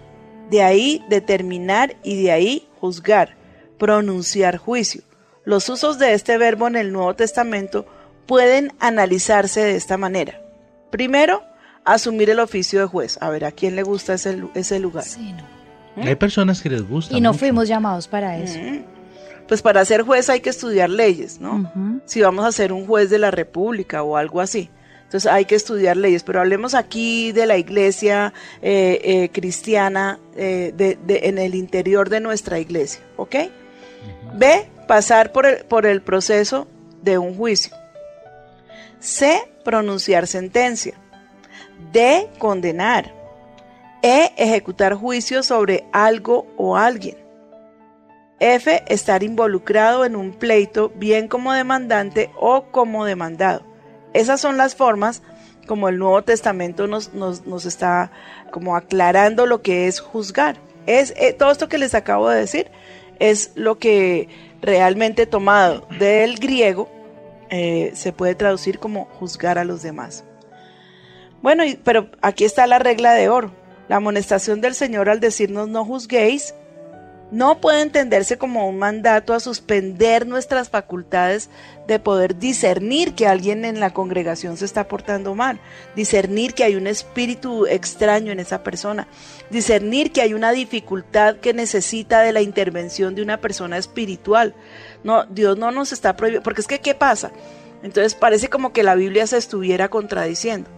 [0.50, 3.36] de ahí determinar y de ahí juzgar,
[3.78, 5.02] pronunciar juicio.
[5.44, 7.86] Los usos de este verbo en el Nuevo Testamento
[8.26, 10.40] pueden analizarse de esta manera.
[10.90, 11.42] Primero,
[11.84, 13.18] asumir el oficio de juez.
[13.20, 15.04] A ver, ¿a quién le gusta ese, ese lugar?
[15.04, 16.04] Sí, no.
[16.04, 17.16] Hay personas que les gusta.
[17.16, 18.58] Y no fuimos llamados para eso
[19.48, 21.72] pues para ser juez hay que estudiar leyes, ¿no?
[22.04, 24.70] Si vamos a ser un juez de la República o algo así.
[25.04, 30.74] Entonces hay que estudiar leyes, pero hablemos aquí de la iglesia eh, eh, cristiana eh,
[30.76, 33.36] de, en el interior de nuestra iglesia, ¿ok?
[34.34, 36.68] B, pasar por el, por el proceso
[37.00, 37.74] de un juicio.
[39.00, 40.92] C, pronunciar sentencia.
[41.90, 43.14] D, condenar.
[44.02, 47.27] E, ejecutar juicio sobre algo o alguien.
[48.40, 48.84] F.
[48.86, 53.62] Estar involucrado en un pleito, bien como demandante o como demandado.
[54.14, 55.22] Esas son las formas
[55.66, 58.10] como el Nuevo Testamento nos, nos, está
[58.50, 60.56] como aclarando lo que es juzgar.
[60.86, 62.70] Es, eh, todo esto que les acabo de decir
[63.20, 64.28] es lo que
[64.62, 66.88] realmente tomado del griego
[67.50, 70.24] eh, se puede traducir como juzgar a los demás.
[71.42, 73.52] Bueno, pero aquí está la regla de oro.
[73.88, 76.54] La amonestación del Señor al decirnos no juzguéis
[77.30, 81.50] no puede entenderse como un mandato a suspender nuestras facultades
[81.86, 85.60] de poder discernir que alguien en la congregación se está portando mal,
[85.94, 89.08] discernir que hay un espíritu extraño en esa persona,
[89.50, 94.54] discernir que hay una dificultad que necesita de la intervención de una persona espiritual.
[95.04, 97.30] No, Dios no nos está prohibiendo, porque es que ¿qué pasa?
[97.82, 100.68] Entonces parece como que la Biblia se estuviera contradiciendo.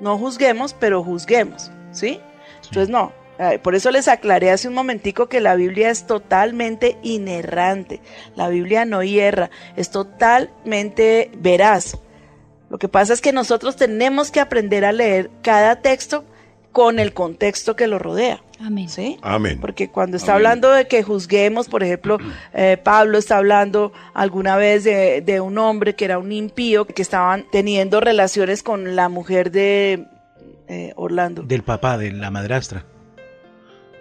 [0.00, 2.20] No juzguemos, pero juzguemos, ¿sí?
[2.64, 3.12] Entonces no,
[3.62, 8.00] por eso les aclaré hace un momentico que la Biblia es totalmente inerrante.
[8.34, 11.98] La Biblia no hierra, es totalmente veraz.
[12.68, 16.24] Lo que pasa es que nosotros tenemos que aprender a leer cada texto
[16.72, 18.42] con el contexto que lo rodea.
[18.60, 18.88] Amén.
[18.88, 19.18] ¿Sí?
[19.22, 19.58] Amén.
[19.60, 22.18] Porque cuando está hablando de que juzguemos, por ejemplo,
[22.52, 27.46] eh, Pablo está hablando alguna vez de, un hombre que era un impío, que estaban
[27.50, 30.06] teniendo relaciones con la mujer de
[30.68, 31.42] eh, Orlando.
[31.42, 32.84] Del papá, de la madrastra.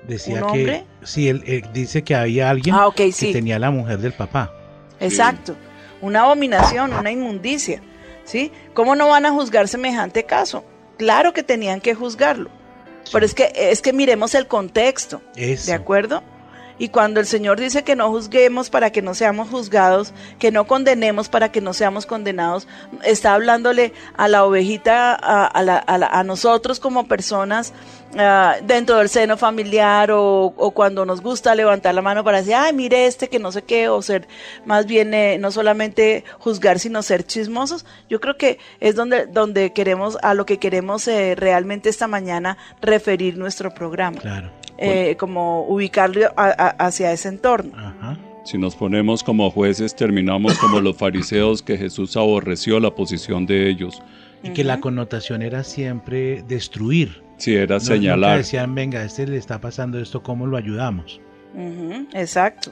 [0.08, 4.54] Decía que sí, él, dice que había alguien ah, que tenía la mujer del papá.
[5.00, 5.56] Exacto,
[6.02, 7.82] una abominación, una inmundicia,
[8.24, 8.52] ¿sí?
[8.74, 10.63] ¿Cómo no van a juzgar semejante caso?
[10.98, 12.50] Claro que tenían que juzgarlo.
[13.12, 16.24] Pero es que es que miremos el contexto, ¿de acuerdo?
[16.77, 20.67] Y cuando el Señor dice que no juzguemos para que no seamos juzgados, que no
[20.67, 22.67] condenemos para que no seamos condenados,
[23.03, 27.73] está hablándole a la ovejita, a, a, nosotros como personas
[28.17, 32.73] ah, dentro del seno familiar o, cuando nos gusta levantar la mano para decir, ay,
[32.73, 34.27] mire este que no sé qué, o ser
[34.65, 37.85] más bien eh, no solamente juzgar, sino ser chismosos.
[38.09, 42.57] Yo creo que es donde, donde queremos, a lo que queremos eh, realmente esta mañana
[42.81, 44.19] referir nuestro programa.
[44.19, 44.64] Claro.
[44.77, 47.71] Eh, como ubicarlo hacia ese entorno.
[48.43, 53.69] Si nos ponemos como jueces, terminamos como los fariseos que Jesús aborreció la posición de
[53.69, 54.01] ellos.
[54.43, 57.23] Y que la connotación era siempre destruir.
[57.38, 58.38] Sí, era señalar.
[58.38, 61.19] decían, venga, a este le está pasando esto, ¿cómo lo ayudamos?
[62.13, 62.71] exacto.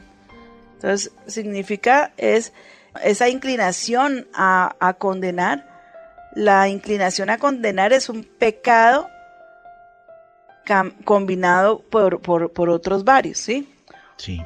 [0.76, 2.52] Entonces, significa es
[3.04, 5.66] esa inclinación a, a condenar.
[6.36, 9.08] La inclinación a condenar es un pecado
[11.04, 13.68] combinado por, por, otros varios, ¿sí?
[14.18, 14.42] Sí.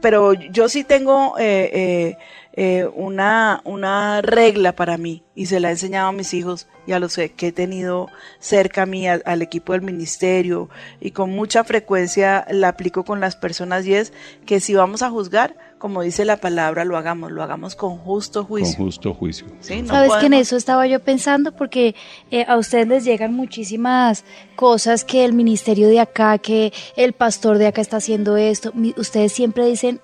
[0.00, 2.16] pero yo sí tengo eh, eh,
[2.54, 6.92] eh, una, una regla para mí y se la he enseñado a mis hijos y
[6.92, 8.08] a los que he tenido
[8.38, 10.68] cerca a mí, al, equipo del ministerio
[11.00, 14.12] y con mucha frecuencia la aplico con las personas y es
[14.44, 18.44] que si vamos a juzgar, como dice la palabra, lo hagamos, lo hagamos con justo
[18.44, 18.76] juicio.
[18.76, 19.48] Con justo juicio.
[19.60, 21.96] Sabes que en eso estaba yo pensando porque
[22.30, 27.58] eh, a ustedes les llegan muchísimas cosas que el ministerio de acá, que el pastor
[27.58, 28.72] de acá está haciendo esto.
[28.96, 30.00] Ustedes siempre dicen,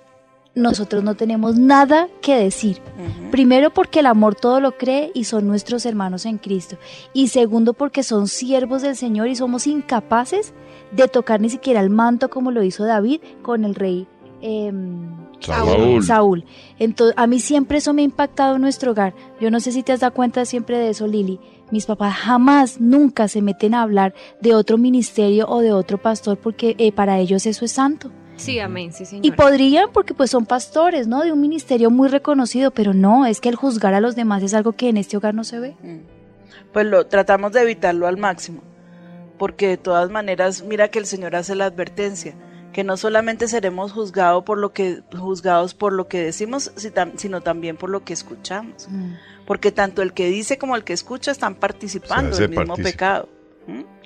[0.57, 2.83] nosotros no tenemos nada que decir.
[3.31, 6.77] Primero porque el amor todo lo cree y son nuestros hermanos en Cristo.
[7.13, 10.55] Y segundo porque son siervos del Señor y somos incapaces
[10.91, 14.09] de tocar ni siquiera el manto como lo hizo David con el rey
[14.41, 16.03] em, Saúl.
[16.03, 16.45] Saúl.
[16.79, 19.15] Entonces, a mí siempre eso me ha impactado en nuestro hogar.
[19.41, 21.39] Yo no sé si te has dado cuenta siempre de eso, Lili.
[21.71, 26.39] Mis papás jamás, nunca se meten a hablar de otro ministerio o de otro pastor
[26.39, 28.11] porque eh, para ellos eso es santo.
[28.37, 29.27] Sí, amén, sí, señor.
[29.27, 31.23] Y podrían porque pues son pastores, ¿no?
[31.23, 34.55] De un ministerio muy reconocido, pero no, es que el juzgar a los demás es
[34.55, 35.77] algo que en este hogar no se ve.
[35.83, 35.99] Mm.
[36.73, 38.63] Pues lo tratamos de evitarlo al máximo,
[39.39, 42.35] porque de todas maneras, mira que el Señor hace la advertencia,
[42.73, 46.73] que no solamente seremos juzgados por lo que juzgados por lo que decimos,
[47.17, 48.89] sino también por lo que escuchamos.
[48.89, 49.15] Mm.
[49.47, 53.29] Porque tanto el que dice como el que escucha están participando del mismo pecado.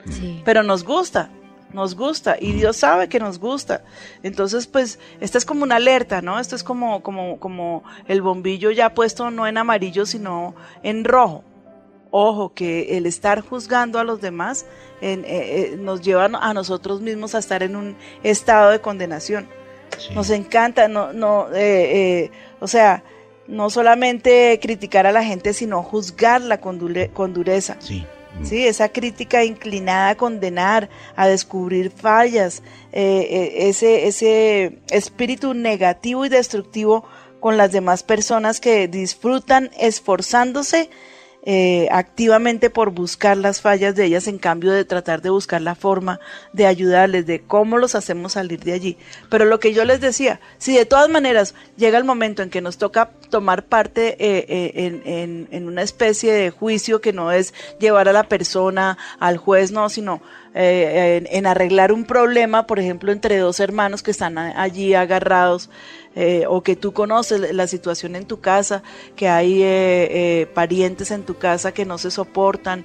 [0.09, 0.43] Sí.
[0.45, 1.31] Pero nos gusta,
[1.73, 3.83] nos gusta y Dios sabe que nos gusta.
[4.23, 6.39] Entonces, pues, esta es como una alerta, ¿no?
[6.39, 11.45] Esto es como, como, como el bombillo ya puesto no en amarillo, sino en rojo.
[12.13, 14.67] Ojo, que el estar juzgando a los demás
[15.01, 19.49] eh, eh, nos lleva a nosotros mismos a estar en un estado de condenación.
[20.15, 23.03] Nos encanta, no, no, eh, o sea,
[23.49, 26.81] no solamente criticar a la gente, sino juzgarla con,
[27.13, 27.77] con dureza.
[27.81, 28.07] Sí.
[28.43, 28.67] ¿sí?
[28.67, 36.29] Esa crítica inclinada a condenar, a descubrir fallas, eh, eh, ese, ese espíritu negativo y
[36.29, 37.05] destructivo
[37.41, 40.91] con las demás personas que disfrutan esforzándose
[41.45, 45.75] eh, activamente por buscar las fallas de ellas en cambio de tratar de buscar la
[45.75, 46.21] forma
[46.53, 48.97] de ayudarles, de cómo los hacemos salir de allí.
[49.29, 52.61] Pero lo que yo les decía, si de todas maneras llega el momento en que
[52.61, 58.09] nos toca tomar parte eh, eh, en, una especie de juicio que no es llevar
[58.09, 60.23] a la persona al juez, no, sino
[60.55, 65.71] en, arreglar un problema, por ejemplo, entre dos hermanos que están allí agarrados,
[66.15, 68.83] eh, o que tú conoces la situación en tu casa,
[69.17, 72.85] que hay eh, eh, parientes en tu casa que no se soportan,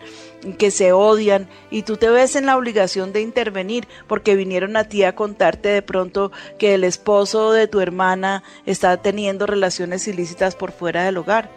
[0.57, 4.85] que se odian y tú te ves en la obligación de intervenir porque vinieron a
[4.85, 10.55] ti a contarte de pronto que el esposo de tu hermana está teniendo relaciones ilícitas
[10.55, 11.56] por fuera del hogar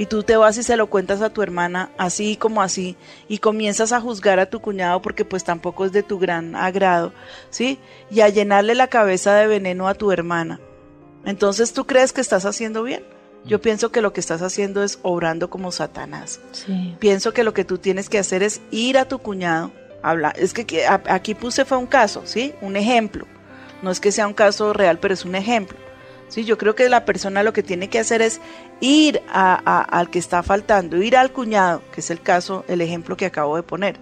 [0.00, 2.96] y tú te vas y se lo cuentas a tu hermana así como así
[3.28, 7.12] y comienzas a juzgar a tu cuñado porque pues tampoco es de tu gran agrado,
[7.50, 7.78] ¿sí?
[8.10, 10.58] Y a llenarle la cabeza de veneno a tu hermana.
[11.26, 13.04] Entonces, ¿tú crees que estás haciendo bien?
[13.44, 13.60] Yo mm.
[13.60, 16.40] pienso que lo que estás haciendo es obrando como Satanás.
[16.98, 19.70] Pienso que lo que tú tienes que hacer es ir a tu cuñado,
[20.02, 20.32] hablar.
[20.38, 22.54] Es que aquí puse fue un caso, ¿sí?
[22.62, 23.26] Un ejemplo.
[23.82, 25.76] No es que sea un caso real, pero es un ejemplo.
[26.30, 28.40] Sí, yo creo que la persona lo que tiene que hacer es
[28.80, 33.26] ir al que está faltando, ir al cuñado, que es el caso, el ejemplo que
[33.26, 33.96] acabo de poner,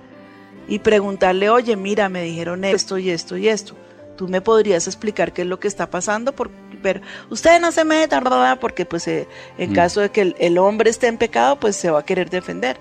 [0.68, 3.74] y preguntarle, oye, mira, me dijeron esto y esto y esto.
[4.18, 6.32] ¿Tú me podrías explicar qué es lo que está pasando?
[6.32, 6.50] Por,
[6.82, 8.20] pero usted no se meta,
[8.60, 9.74] porque pues eh, en mm.
[9.74, 12.78] caso de que el, hombre esté en pecado, pues se va a querer defender.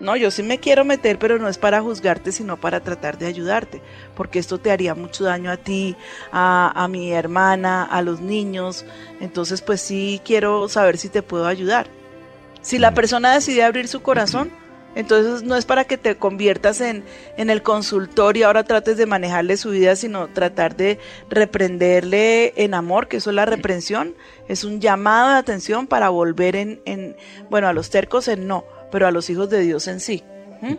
[0.00, 3.26] No, yo sí me quiero meter, pero no es para juzgarte, sino para tratar de
[3.26, 3.82] ayudarte,
[4.14, 5.96] porque esto te haría mucho daño a ti,
[6.30, 8.84] a, a mi hermana, a los niños.
[9.20, 11.88] Entonces, pues sí quiero saber si te puedo ayudar.
[12.60, 14.52] Si la persona decide abrir su corazón,
[14.94, 17.04] entonces no es para que te conviertas en,
[17.36, 22.74] en el consultor y ahora trates de manejarle su vida, sino tratar de reprenderle en
[22.74, 24.14] amor, que eso es la reprensión,
[24.48, 27.16] es un llamado de atención para volver en, en
[27.50, 30.22] bueno, a los tercos en no, pero a los hijos de Dios en sí.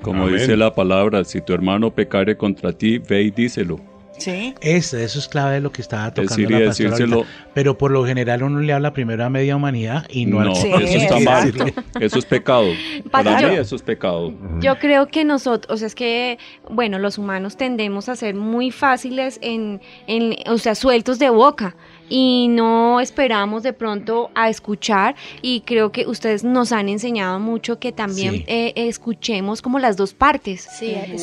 [0.02, 3.80] Como dice la palabra, si tu hermano pecare contra ti, ve y díselo.
[4.20, 4.54] Sí.
[4.62, 8.44] Eso, eso es clave de lo que estaba tocando la pastora Pero por lo general
[8.44, 11.54] uno le habla primero a media humanidad y no, no eso está mal.
[12.00, 12.68] Eso es pecado.
[13.12, 14.34] Para mí eso es pecado.
[14.60, 16.38] Yo creo que nosotros, o sea, es que,
[16.70, 21.76] bueno, los humanos tendemos a ser muy fáciles en, en o sea, sueltos de boca
[22.10, 27.80] y no esperamos de pronto a escuchar y creo que ustedes nos han enseñado mucho
[27.80, 30.68] que también eh, escuchemos como las dos partes.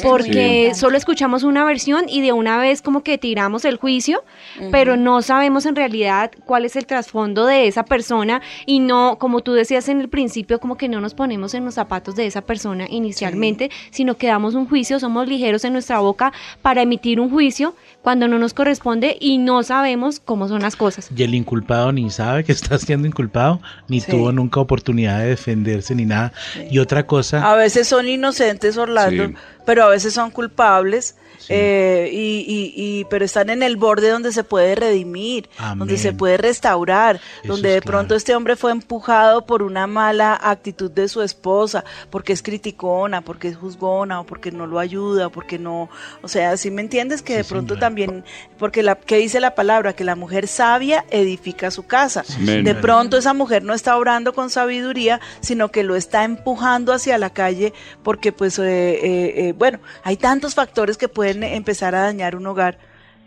[0.02, 4.22] Porque solo escuchamos una versión y de una vez como que tiramos el juicio
[4.70, 9.40] pero no sabemos en realidad cuál es el trasfondo de esa persona y no como
[9.40, 12.42] tú decías en el principio como que no nos ponemos en los zapatos de esa
[12.42, 17.28] persona inicialmente sino que damos un juicio somos ligeros en nuestra boca para emitir un
[17.28, 17.74] juicio
[18.06, 21.08] cuando no nos corresponde y no sabemos cómo son las cosas.
[21.16, 25.92] Y el inculpado ni sabe que está siendo inculpado, ni tuvo nunca oportunidad de defenderse
[25.96, 26.32] ni nada.
[26.70, 27.50] Y otra cosa...
[27.50, 29.32] A veces son inocentes, Orlando,
[29.64, 31.16] pero a veces son culpables
[31.48, 36.36] eh, y, y, pero están en el borde donde se puede redimir, donde se puede
[36.36, 41.84] restaurar, donde de pronto este hombre fue empujado por una mala actitud de su esposa,
[42.10, 45.88] porque es criticona, porque es juzgona, o porque no lo ayuda, o porque no,
[46.22, 48.24] o sea, si me entiendes que de pronto también,
[48.58, 52.24] porque la que dice la palabra, que la mujer sabia edifica su casa.
[52.38, 57.18] de pronto esa mujer no está orando con sabiduría, sino que lo está empujando hacia
[57.18, 57.72] la calle,
[58.02, 62.78] porque pues, eh, eh, bueno, hay tantos factores que pueden empezar a dañar un hogar.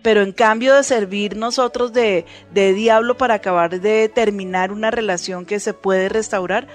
[0.01, 5.45] Pero en cambio de servir nosotros de, de diablo para acabar de terminar una relación
[5.45, 6.67] que se puede restaurar,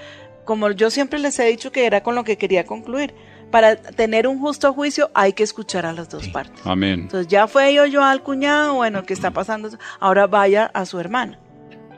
[0.44, 3.14] como yo siempre les he dicho que era con lo que quería concluir,
[3.50, 6.60] para tener un justo juicio hay que escuchar a las dos partes.
[6.66, 7.02] Amén.
[7.02, 9.70] Entonces ya fue yo, yo al cuñado, bueno, ¿qué está pasando?
[10.00, 11.38] Ahora vaya a su hermana.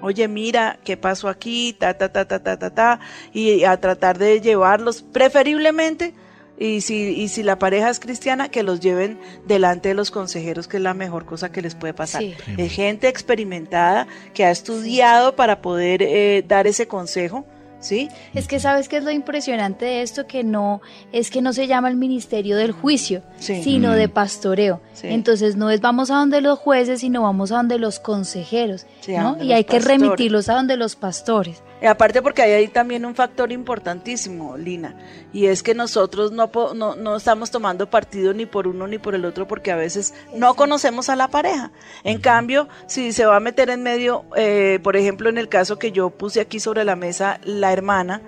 [0.02, 1.72] Oye, mira, ¿qué pasó aquí?
[1.72, 3.00] Ta, ta, ta, ta, ta, ta, ta.
[3.32, 6.14] Y a tratar de llevarlos, preferiblemente
[6.58, 10.68] y si, y si la pareja es cristiana, que los lleven delante de los consejeros,
[10.68, 12.22] que es la mejor cosa que les puede pasar.
[12.56, 17.44] Es gente experimentada que ha estudiado para poder eh, dar ese consejo
[17.80, 18.08] ¿sí?
[18.34, 20.80] Es que sabes que es lo impresionante de esto que no
[21.12, 24.10] es que no se llama el ministerio del juicio, sino de mm.
[24.10, 24.80] pastoreo.
[25.02, 29.42] Entonces no es vamos a donde los jueces, sino vamos a donde los consejeros, ¿no?
[29.42, 31.62] Y hay que remitirlos a donde los pastores.
[31.86, 34.96] Y aparte porque hay ahí también un factor importantísimo, Lina,
[35.32, 39.14] y es que nosotros no, no, no, estamos tomando partido ni por uno ni por
[39.14, 41.70] el otro porque a veces no conocemos a la pareja.
[42.02, 45.78] En cambio, si se va a meter en medio, eh, por ejemplo, en el caso
[45.78, 48.20] que yo puse aquí sobre la mesa, la hermana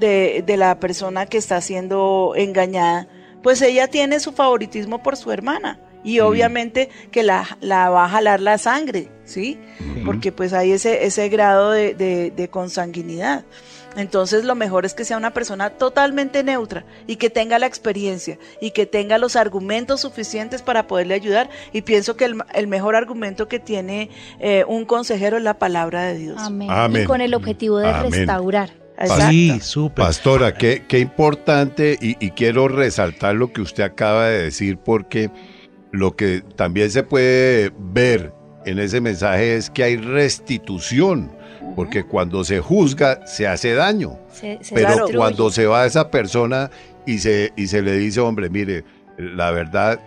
[0.00, 3.08] de, de la persona que está siendo engañada,
[3.42, 8.08] pues ella tiene su favoritismo por su hermana y obviamente que la, la, va a
[8.08, 9.58] jalar la sangre, ¿sí?
[10.04, 13.44] Porque pues hay ese, ese grado de, de, consanguinidad.
[13.96, 18.38] Entonces lo mejor es que sea una persona totalmente neutra y que tenga la experiencia
[18.60, 21.50] y que tenga los argumentos suficientes para poderle ayudar.
[21.72, 26.04] Y pienso que el, el mejor argumento que tiene eh, un consejero es la palabra
[26.04, 26.38] de Dios.
[26.38, 26.70] Amén.
[26.94, 28.70] Y con el objetivo de restaurar.
[29.30, 30.04] Sí, súper.
[30.04, 35.30] Pastora, qué, qué importante y, y quiero resaltar lo que usted acaba de decir porque
[35.90, 38.32] lo que también se puede ver
[38.64, 41.30] en ese mensaje es que hay restitución,
[41.74, 44.18] porque cuando se juzga se hace daño,
[44.74, 46.70] pero cuando se va esa persona
[47.06, 48.84] y se, y se le dice, hombre, mire,
[49.18, 50.00] la verdad,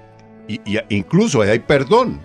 [0.47, 2.19] y, incluso hay perdón,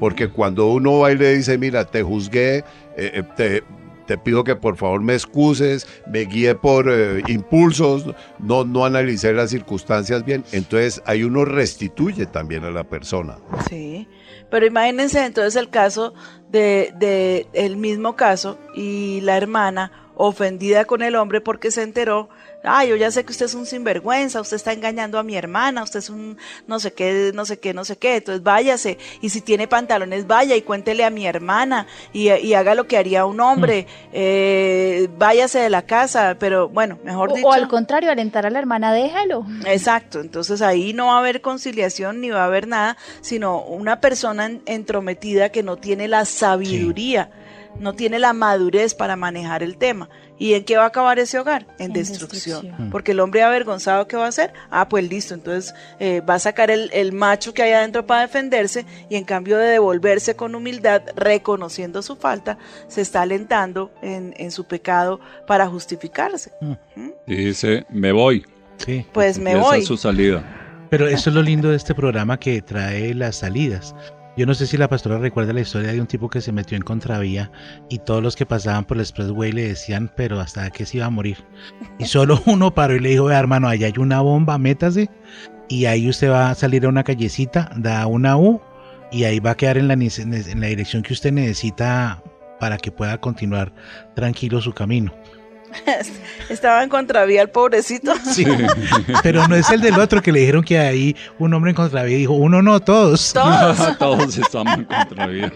[0.00, 2.64] porque cuando uno va y le dice, mira, te juzgué, eh,
[2.96, 3.62] eh, te,
[4.06, 8.06] te pido que por favor me excuses, me guíe por eh, impulsos,
[8.38, 10.44] no, no analicé las circunstancias bien.
[10.52, 13.38] Entonces ahí uno restituye también a la persona.
[13.68, 14.08] Sí,
[14.50, 16.14] pero imagínense entonces el caso
[16.48, 22.28] de, de el mismo caso y la hermana ofendida con el hombre porque se enteró
[22.66, 25.82] ay, yo ya sé que usted es un sinvergüenza, usted está engañando a mi hermana,
[25.82, 29.30] usted es un no sé qué, no sé qué, no sé qué, entonces váyase, y
[29.30, 32.26] si tiene pantalones, vaya y cuéntele a mi hermana y,
[32.56, 34.10] haga lo que haría un hombre, mm.
[34.12, 37.46] eh, váyase de la casa, pero bueno, mejor dicho.
[37.46, 39.46] O al contrario, alentar a la hermana, déjalo.
[39.66, 44.00] Exacto, entonces ahí no va a haber conciliación ni va a haber nada, sino una
[44.00, 47.30] persona entrometida que no tiene la sabiduría.
[47.80, 50.08] No tiene la madurez para manejar el tema.
[50.38, 51.66] ¿Y en qué va a acabar ese hogar?
[51.78, 52.90] En, destrucción.
[52.90, 54.52] Porque el hombre avergonzado, ¿qué va a hacer?
[54.70, 58.22] Ah, pues listo, entonces eh, va a sacar el, el, macho que hay adentro para
[58.22, 62.58] defenderse y en cambio de devolverse con humildad, reconociendo su falta,
[62.88, 66.52] se está alentando en, en su pecado para justificarse.
[66.60, 66.72] Mm.
[66.96, 67.10] ¿Mm?
[67.26, 68.44] Y dice, me voy.
[68.78, 69.06] Sí.
[69.12, 69.76] Pues me voy.
[69.76, 70.44] Esa es su salida.
[70.90, 73.94] Pero eso es lo lindo de este programa que trae las salidas.
[74.36, 76.76] Yo no sé si la pastora recuerda la historia de un tipo que se metió
[76.76, 77.50] en contravía
[77.88, 81.06] y todos los que pasaban por el expressway le decían, pero hasta que se iba
[81.06, 81.38] a morir.
[81.98, 85.08] Y solo uno paró y le dijo, vea hermano, allá hay una bomba, métase.
[85.68, 88.60] Y ahí usted va a salir a una callecita, da una U
[89.10, 92.22] y ahí va a quedar en la, en la dirección que usted necesita
[92.60, 93.72] para que pueda continuar
[94.14, 95.14] tranquilo su camino.
[96.48, 98.12] Estaba en contravía el pobrecito.
[98.24, 98.44] Sí,
[99.22, 102.16] pero no es el del otro que le dijeron que ahí un hombre en contravía
[102.16, 103.32] dijo, uno no, todos.
[103.34, 103.98] Todos.
[103.98, 105.52] todos estamos en contravía.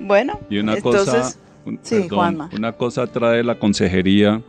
[0.00, 1.32] bueno, y una cosa,
[2.52, 4.42] una cosa trae la consejería.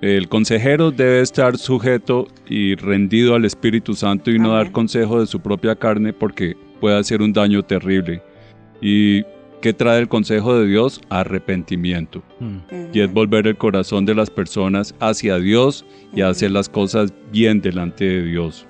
[0.00, 5.26] El consejero debe estar sujeto y rendido al Espíritu Santo y no dar consejo de
[5.26, 8.20] su propia carne porque puede hacer un daño terrible.
[8.80, 9.22] Y
[9.62, 11.00] ¿Qué trae el consejo de Dios?
[11.08, 12.20] Arrepentimiento.
[12.40, 12.90] Mm.
[12.92, 17.60] Y es volver el corazón de las personas hacia Dios y hacer las cosas bien
[17.60, 18.66] delante de Dios.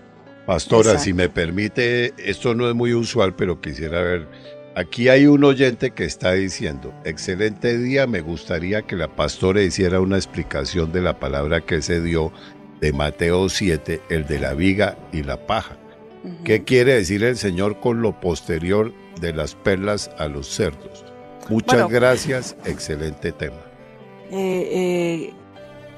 [0.46, 4.28] Pastora, si me permite, esto no es muy usual, pero quisiera ver.
[4.76, 9.98] Aquí hay un oyente que está diciendo, excelente día, me gustaría que la pastora hiciera
[9.98, 12.32] una explicación de la palabra que se dio
[12.82, 15.78] de Mateo 7, el de la viga y la paja.
[16.44, 21.04] ¿Qué quiere decir el Señor con lo posterior de las perlas a los cerdos?
[21.48, 23.56] Muchas gracias, excelente tema.
[24.30, 25.34] Eh, eh,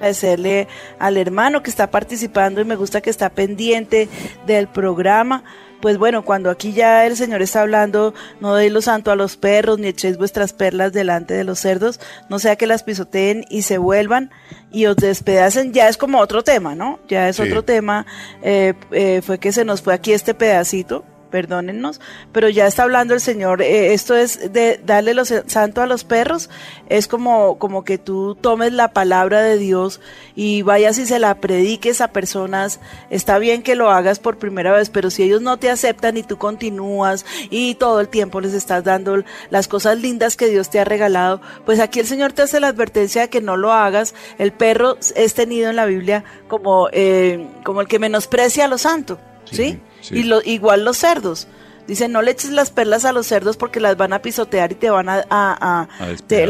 [0.05, 4.09] agradecerle al hermano que está participando y me gusta que está pendiente
[4.47, 5.45] del programa.
[5.81, 9.37] Pues bueno, cuando aquí ya el Señor está hablando, no deis lo santo a los
[9.37, 12.01] perros, ni echéis vuestras perlas delante de los cerdos,
[12.31, 14.31] no sea que las pisoteen y se vuelvan
[14.73, 17.01] y os despedacen, ya es como otro tema, ¿no?
[17.07, 18.07] Ya es otro tema,
[18.43, 21.05] eh, eh, fue que se nos fue aquí este pedacito,
[21.35, 25.87] perdónennos, pero ya está hablando el Señor, eh, esto es de darle los santo a
[25.89, 26.49] los perros,
[26.89, 30.01] es como, como que tú tomes la palabra de Dios
[30.37, 32.79] y vayas y se la prediques a personas,
[33.11, 36.23] está bien que lo hagas por primera vez, pero si ellos no te aceptan y
[36.23, 40.79] tú continúas y todo el tiempo les estás dando las cosas lindas que Dios te
[40.79, 44.15] ha regalado, pues aquí el Señor te hace la advertencia de que no lo hagas,
[44.39, 48.79] el perro es tenido en la Biblia como, eh, como el que menosprecia a lo
[48.79, 49.19] santo,
[49.51, 49.81] ¿sí?
[50.11, 51.47] Y lo, igual los cerdos.
[51.87, 54.75] Dice, no le eches las perlas a los cerdos porque las van a pisotear y
[54.75, 55.89] te van a, a,
[56.27, 56.49] te,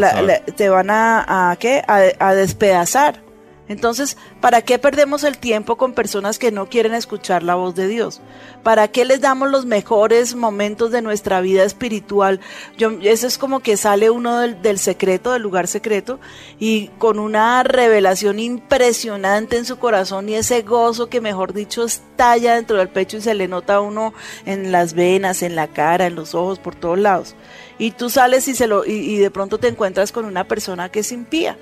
[0.56, 1.82] te, van a ¿qué?
[1.86, 3.20] a despedazar.
[3.66, 7.88] Entonces, ¿para qué perdemos el tiempo con personas que no quieren escuchar la voz de
[7.88, 8.20] Dios?
[8.62, 12.40] ¿Para qué les damos los mejores momentos de nuestra vida espiritual?
[12.76, 16.20] Yo, eso es como que sale uno del, del, secreto, del lugar secreto,
[16.58, 22.56] y con una revelación impresionante en su corazón y ese gozo que, mejor dicho, estalla
[22.56, 24.12] dentro del pecho y se le nota a uno
[24.44, 27.34] en las venas, en la cara, en los ojos, por todos lados.
[27.78, 30.90] Y tú sales y, se lo, y, y de pronto te encuentras con una persona
[30.90, 31.56] que es impía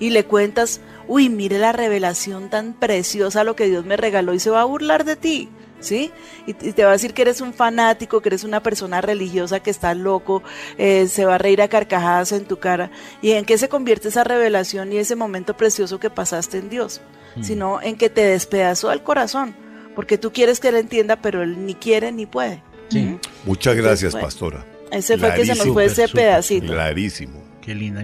[0.00, 4.40] y le cuentas, uy, mire la revelación tan preciosa, lo que Dios me regaló y
[4.40, 5.48] se va a burlar de ti.
[5.80, 6.10] ¿Sí?
[6.48, 9.70] Y, te va a decir que eres un fanático, que eres una persona religiosa, que
[9.70, 10.42] estás loco,
[10.76, 12.90] eh, se va a reír a carcajadas en tu cara.
[13.22, 17.00] ¿Y en qué se convierte esa revelación y ese momento precioso que pasaste en Dios?
[17.36, 17.42] Mm.
[17.44, 19.54] Sino en que te despedazó el corazón,
[19.94, 22.60] porque tú quieres que Él entienda, pero Él ni quiere ni puede.
[22.88, 23.16] Sí.
[23.44, 24.66] Muchas gracias, pastora.
[24.90, 26.72] Ese fue que se nos fue ese pedacito.
[26.72, 27.44] Clarísimo.
[27.60, 28.00] Qué linda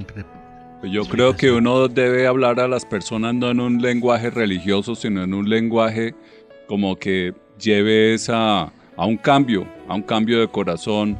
[0.90, 5.22] yo creo que uno debe hablar a las personas no en un lenguaje religioso, sino
[5.22, 6.14] en un lenguaje
[6.66, 11.18] como que lleve esa, a un cambio, a un cambio de corazón,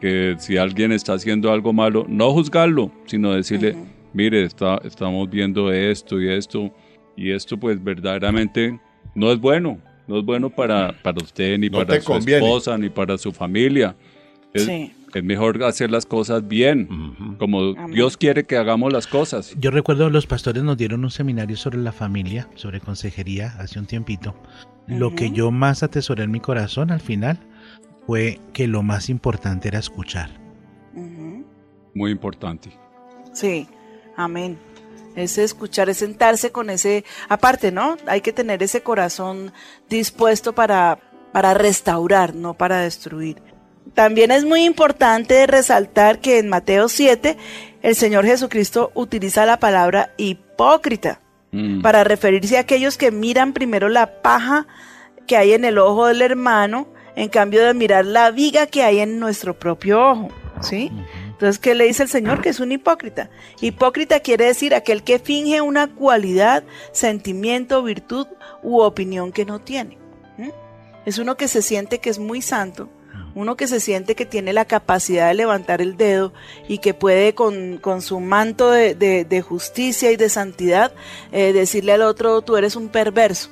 [0.00, 3.76] que si alguien está haciendo algo malo, no juzgarlo, sino decirle,
[4.12, 6.70] mire, está, estamos viendo esto y esto,
[7.16, 8.78] y esto pues verdaderamente
[9.14, 13.16] no es bueno, no es bueno para, para usted, ni para su esposa, ni para
[13.18, 13.96] su familia.
[14.54, 19.54] Sí es mejor hacer las cosas bien, como Dios quiere que hagamos las cosas.
[19.58, 23.86] Yo recuerdo los pastores nos dieron un seminario sobre la familia, sobre consejería, hace un
[23.86, 24.34] tiempito.
[24.86, 27.38] Lo que yo más atesoré en mi corazón al final
[28.06, 30.30] fue que lo más importante era escuchar.
[31.94, 32.70] Muy importante.
[33.32, 33.66] Sí,
[34.16, 34.58] amén.
[35.14, 37.96] Ese escuchar, es sentarse con ese, aparte, ¿no?
[38.06, 39.50] Hay que tener ese corazón
[39.88, 40.98] dispuesto para,
[41.32, 43.40] para restaurar, no para destruir.
[43.94, 47.36] También es muy importante resaltar que en Mateo 7
[47.82, 51.20] el Señor Jesucristo utiliza la palabra hipócrita
[51.52, 51.82] mm.
[51.82, 54.66] para referirse a aquellos que miran primero la paja
[55.26, 59.00] que hay en el ojo del hermano en cambio de mirar la viga que hay
[59.00, 60.28] en nuestro propio ojo,
[60.60, 60.92] ¿sí?
[61.36, 62.40] Entonces, ¿qué le dice el Señor?
[62.40, 63.30] Que es un hipócrita.
[63.60, 68.26] Hipócrita quiere decir aquel que finge una cualidad, sentimiento, virtud
[68.62, 69.98] u opinión que no tiene.
[71.04, 72.88] Es uno que se siente que es muy santo,
[73.36, 76.32] uno que se siente que tiene la capacidad de levantar el dedo
[76.68, 80.92] y que puede con, su manto de, justicia y de santidad
[81.32, 83.50] eh, decirle al otro, tú eres un perverso.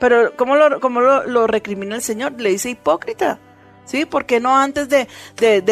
[0.00, 2.40] Pero ¿cómo, lo, cómo lo, recrimina el Señor?
[2.40, 3.38] Le dice hipócrita.
[3.84, 4.04] ¿Sí?
[4.04, 5.08] ¿Por qué no antes de,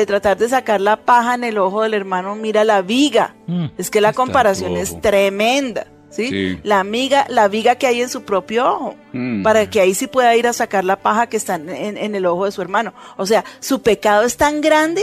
[0.06, 3.34] tratar de sacar la paja en el ojo del hermano mira la viga?
[3.46, 3.66] Mm.
[3.78, 5.86] es que la comparación es tremenda.
[6.10, 6.58] ¿Sí?
[6.62, 9.42] La, amiga, la viga que hay en su propio ojo, mm.
[9.42, 12.44] para que ahí sí pueda ir a sacar la paja que está en, el ojo
[12.44, 12.94] de su hermano.
[13.16, 15.02] O sea, su pecado es tan grande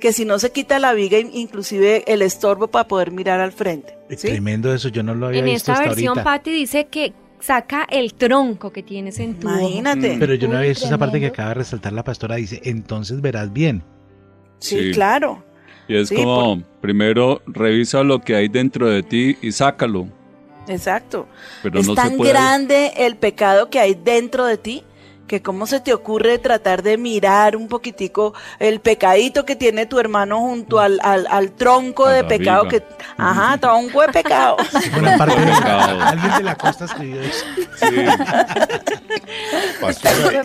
[0.00, 3.96] que si no se quita la viga, inclusive el estorbo para poder mirar al frente.
[4.20, 5.72] Tremendo eso, yo no lo había en visto.
[5.72, 10.16] En esta versión, Patti dice que saca el tronco que tienes en tu Imagínate.
[10.18, 13.20] Pero yo no había visto esa parte que acaba de resaltar la pastora, dice, entonces
[13.20, 13.82] verás bien.
[14.58, 15.44] Sí, claro.
[15.88, 20.08] Y es como, primero revisa lo que hay dentro de ti y sácalo.
[20.68, 21.26] Exacto.
[21.62, 24.84] es tan grande el pecado que hay dentro de ti
[25.26, 29.98] que cómo se te ocurre tratar de mirar un poquitico el pecadito que tiene tu
[29.98, 32.82] hermano junto al, al, tronco de pecado que
[33.16, 34.56] ajá tronco de pecado.
[36.00, 37.44] Alguien de la costa escribió eso.
[39.80, 40.42] Pastora,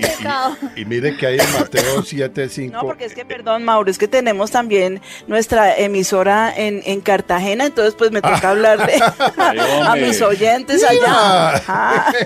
[0.76, 2.72] y, y, mire que hay en Mateo 7:5.
[2.72, 7.66] No, porque es que, perdón, Mauro, es que tenemos también nuestra emisora en, en Cartagena,
[7.66, 9.02] entonces pues me toca hablar de
[9.38, 11.62] a mis oyentes allá.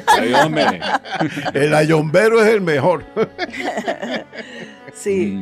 [0.08, 0.80] Ay, hombre.
[1.54, 3.04] El ayombero es el mejor.
[4.94, 5.38] sí.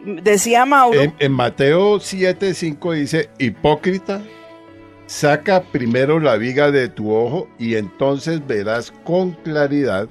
[0.00, 0.20] Mm.
[0.22, 1.00] Decía Mauro.
[1.00, 4.20] En, en Mateo 7:5 dice, hipócrita
[5.06, 10.08] Saca primero la viga de tu ojo y entonces verás con claridad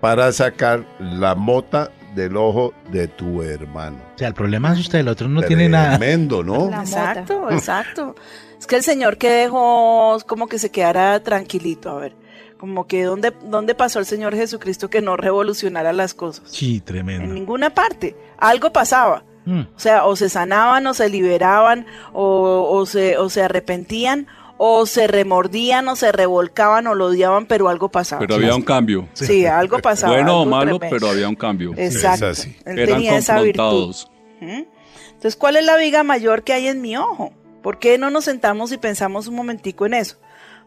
[0.00, 3.98] para sacar la mota del ojo de tu hermano.
[4.14, 5.98] O sea, el problema es usted, el otro no tiene nada.
[5.98, 6.68] Tremendo, ¿no?
[6.68, 8.14] Exacto, exacto.
[8.58, 12.16] es que el Señor que dejó como que se quedara tranquilito, a ver,
[12.58, 16.44] como que ¿dónde, dónde pasó el Señor Jesucristo que no revolucionara las cosas?
[16.50, 17.24] Sí, tremendo.
[17.24, 18.16] En ninguna parte.
[18.36, 19.24] Algo pasaba.
[19.44, 19.60] Mm.
[19.60, 24.26] O sea, o se sanaban, o se liberaban, o, se, o se arrepentían,
[24.58, 28.20] o se remordían, o se revolcaban, o lo odiaban, pero algo pasaba.
[28.20, 29.08] Pero había un cambio.
[29.14, 30.12] Sí, algo pasaba.
[30.12, 31.72] bueno o malo, pero había un cambio.
[31.76, 32.26] Exacto.
[32.66, 33.94] Él tenía esa virtud.
[34.40, 37.32] Entonces, ¿cuál es la viga mayor que hay en mi ojo?
[37.62, 40.18] ¿Por qué no nos sentamos y pensamos un momentico en eso?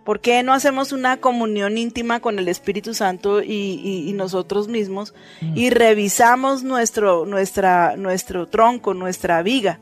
[0.03, 5.57] ¿Por qué no hacemos una comunión íntima con el Espíritu Santo y, nosotros mismos mm.
[5.57, 9.79] y revisamos nuestro, nuestra, nuestro tronco, nuestra viga?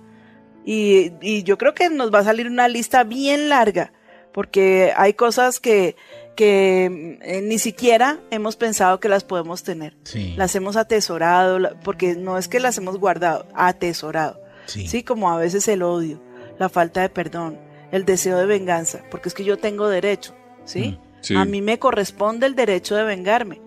[0.65, 3.93] Y, yo creo que nos va a salir una lista bien larga,
[4.33, 5.95] porque hay cosas que,
[6.35, 9.95] que eh, ni siquiera hemos pensado que las podemos tener.
[10.35, 14.39] Las hemos atesorado, porque no es que las hemos guardado, atesorado.
[14.65, 16.21] sí, como a veces el odio,
[16.59, 17.57] la falta de perdón,
[17.91, 20.35] el deseo de venganza, porque es que yo tengo derecho,
[20.65, 20.99] ¿sí?
[21.29, 23.61] Mm, A mí me corresponde el derecho de vengarme.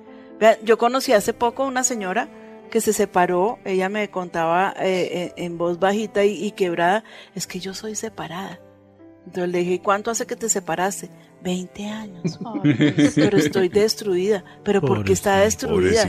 [0.64, 2.29] yo conocí hace poco una señora
[2.70, 7.05] que se separó, ella me contaba eh, eh, en voz bajita y, quebrada,
[7.35, 8.61] es que yo soy separada.
[9.27, 11.11] Entonces le dije, ¿cuánto hace que te separaste?
[11.43, 12.41] 20 años.
[13.14, 14.43] pero estoy destruida.
[14.64, 16.09] ¿Pero por qué está destruida?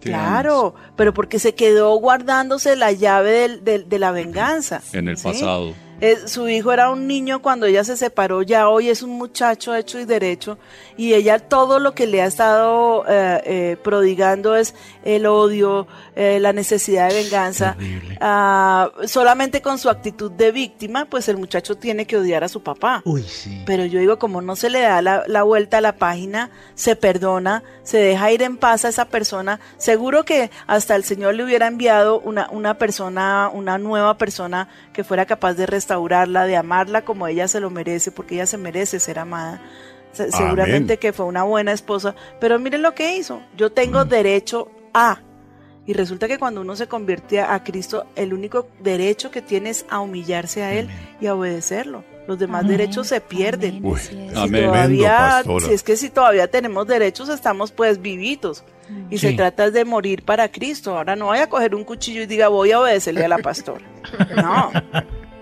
[0.00, 4.80] claro, pero porque se quedó guardándose la llave de la venganza.
[4.92, 5.74] En el pasado.
[6.02, 9.74] Eh, su hijo era un niño cuando ella se separó, ya hoy es un muchacho
[9.74, 10.56] hecho y derecho,
[10.96, 14.74] y ella todo lo que le ha estado eh, eh, prodigando es
[15.04, 15.86] el odio,
[16.16, 17.76] la necesidad de venganza.
[18.20, 22.62] Ah, solamente con su actitud de víctima, pues el muchacho tiene que odiar a su
[22.62, 23.02] papá.
[23.66, 26.96] Pero yo digo, como no se le da la, la vuelta a la página, se
[26.96, 31.44] perdona, se deja ir en paz a esa persona, seguro que hasta el Señor le
[31.44, 36.56] hubiera enviado una, una persona, una nueva persona que fuera capaz de restaurar restaurarla, de
[36.56, 39.60] amarla como ella se lo merece, porque ella se merece ser amada.
[40.12, 43.42] Seguramente que fue una buena esposa, pero miren lo que hizo.
[43.56, 44.08] Yo tengo mm.
[44.08, 45.20] derecho a.
[45.86, 49.86] Y resulta que cuando uno se convierte a Cristo, el único derecho que tiene es
[49.88, 50.88] a humillarse a Él
[51.20, 52.04] y a obedecerlo.
[52.28, 53.82] Los demás derechos se pierden.
[53.98, 58.62] si, es que si todavía tenemos derechos, estamos pues vivitos.
[59.10, 60.96] Y se trata de morir para Cristo.
[60.96, 63.84] Ahora no vaya a coger un cuchillo y diga voy a obedecerle a la pastora.
[64.36, 64.70] No.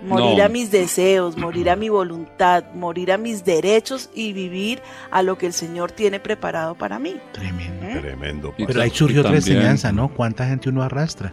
[0.03, 4.81] Morir a mis deseos, morir a mi voluntad, morir a mis derechos y vivir
[5.11, 7.17] a lo que el Señor tiene preparado para mí.
[7.33, 7.87] Tremendo.
[7.87, 7.99] ¿Eh?
[8.01, 8.55] Tremendo.
[8.57, 10.09] Pero ahí surgió otra enseñanza, ¿no?
[10.09, 11.33] ¿Cuánta gente uno arrastra?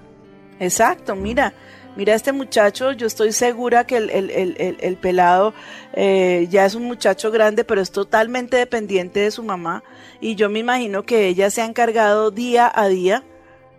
[0.60, 1.54] Exacto, mira,
[1.98, 5.54] mira este muchacho, yo estoy segura que el, pelado
[5.94, 9.84] eh, ya es un muchacho grande, pero es totalmente dependiente de su mamá
[10.22, 13.24] y yo me imagino que ella se ha encargado día a día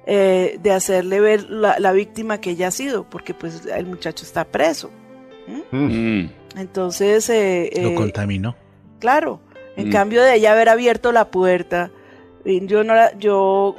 [0.09, 4.45] eh, de hacerle ver la, víctima que ella ha sido, porque pues el muchacho está
[4.45, 4.91] preso.
[5.73, 6.27] Mm.
[6.57, 7.29] Entonces...
[7.29, 8.55] Eh, Lo eh, contaminó.
[9.01, 9.41] Claro,
[9.77, 9.93] en mm.
[9.93, 11.91] cambio de ella haber abierto la puerta,
[12.45, 13.75] yo no la, yo,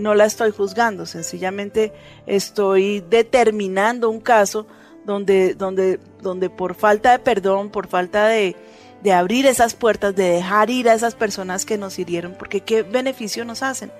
[0.00, 1.92] no la estoy juzgando, sencillamente
[2.26, 4.66] estoy determinando un caso
[5.06, 8.56] donde, donde, donde por falta de perdón, por falta de,
[9.02, 12.82] de abrir esas puertas, de dejar ir a esas personas que nos hirieron, porque qué
[12.82, 13.90] beneficio nos hacen.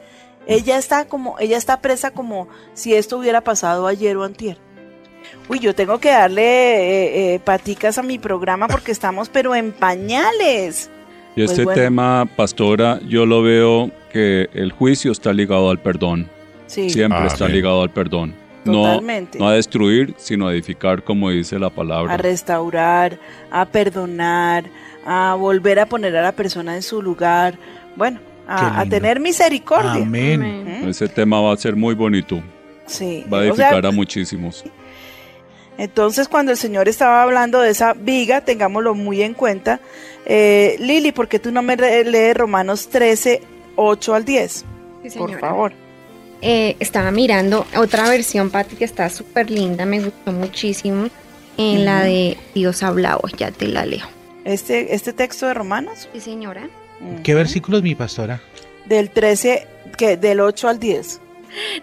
[0.47, 4.59] Ella está como, ella está presa como si esto hubiera pasado ayer o antier.
[5.49, 9.73] Uy, yo tengo que darle eh, eh, paticas a mi programa porque estamos pero en
[9.73, 10.91] pañales.
[11.35, 16.29] Y este pues tema, pastora, yo lo veo que el juicio está ligado al perdón.
[16.67, 16.91] Sí.
[16.91, 18.35] Siempre está ligado al perdón.
[18.65, 19.39] Totalmente.
[19.39, 22.15] No, no a destruir, sino a edificar, como dice la palabra.
[22.15, 23.19] A restaurar,
[23.51, 24.65] a perdonar,
[25.05, 27.59] a volver a poner a la persona en su lugar.
[27.97, 28.21] Bueno,
[28.53, 30.03] a, tener misericordia.
[30.03, 30.85] Amén.
[30.89, 32.43] Ese tema va a ser muy bonito.
[32.87, 33.25] Sí.
[33.33, 34.65] Va a edificar a muchísimos.
[35.79, 39.81] Entonces, cuando el Señor estaba hablando de esa viga, tengámoslo muy en cuenta.
[40.27, 43.43] Eh, Lili, ¿por qué tú no me lees Romanos 13,
[43.77, 44.65] 8 al 10?
[45.17, 45.73] por favor.
[46.41, 51.09] Eh, estaba mirando otra versión, Pati, que está súper linda, me gustó muchísimo.
[51.59, 54.07] En la de Dios hablado, ya te la leo.
[54.45, 56.09] ¿Este, ¿Este texto de Romanos?
[56.13, 56.69] Sí, señora.
[57.23, 58.41] ¿Qué versículos, mi pastora?
[58.87, 61.21] Del 13, que del 8 al 10.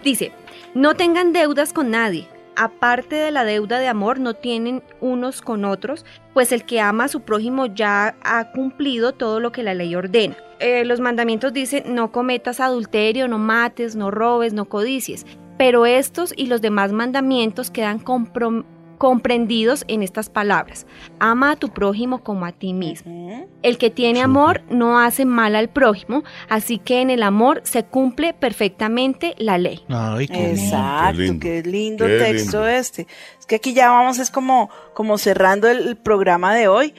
[0.04, 0.32] Dice,
[0.74, 2.28] no tengan deudas con nadie.
[2.56, 6.04] Aparte de la deuda de amor, no tienen unos con otros,
[6.34, 9.94] pues el que ama a su prójimo ya ha cumplido todo lo que la ley
[9.94, 10.36] ordena.
[10.58, 15.24] Eh, los mandamientos dicen, no cometas adulterio, no mates, no robes, no codicies.
[15.56, 20.84] Pero estos y los demás mandamientos quedan comprometidos comprendidos en estas palabras.
[21.20, 23.48] Ama a tu prójimo como a ti mismo.
[23.62, 27.82] El que tiene amor no hace mal al prójimo, así que en el amor se
[27.82, 29.82] cumple perfectamente la ley.
[29.88, 31.40] Ay, qué Exacto, lindo.
[31.40, 32.68] qué lindo, Qué texto lindo.
[32.68, 33.06] este.
[33.38, 36.92] Es que aquí ya vamos, es como, como cerrando el, el programa de hoy.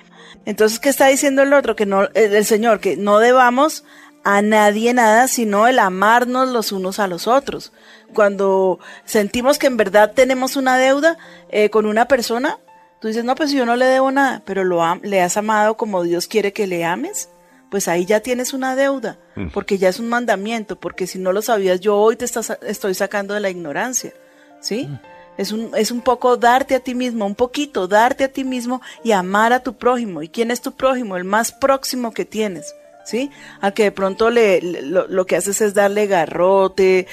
[0.46, 1.76] Entonces, ¿qué está diciendo el otro?
[1.76, 3.84] Que no, el, el Señor, que no debamos
[4.24, 7.72] a nadie nada, sino el amarnos los unos a los otros.
[8.14, 11.18] Cuando sentimos que en verdad tenemos una deuda
[11.50, 12.58] eh, con una persona,
[13.00, 15.76] tú dices, no, pues yo no le debo nada, pero lo am- le has amado
[15.78, 17.30] como Dios quiere que le ames,
[17.70, 19.18] pues ahí ya tienes una deuda,
[19.54, 22.94] porque ya es un mandamiento, porque si no lo sabías, yo hoy te estás- estoy
[22.94, 24.14] sacando de la ignorancia,
[24.60, 24.90] ¿sí?
[25.38, 28.82] Es un, es un poco darte a ti mismo, un poquito darte a ti mismo
[29.04, 30.22] y amar a tu prójimo.
[30.22, 31.16] ¿Y quién es tu prójimo?
[31.16, 32.76] El más próximo que tienes.
[33.12, 33.30] ¿Sí?
[33.60, 37.08] Al que de pronto le, lo, que haces es darle garrote,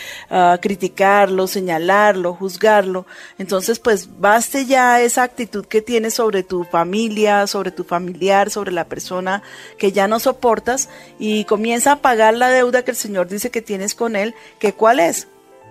[0.60, 3.04] criticarlo, señalarlo, juzgarlo.
[3.36, 8.70] Entonces, pues baste ya esa actitud que tienes sobre tu familia, sobre tu familiar, sobre
[8.70, 9.42] la persona
[9.76, 10.88] que ya no soportas
[11.18, 14.74] y comienza a pagar la deuda que el Señor dice que tienes con él, que
[14.74, 15.26] cuál es.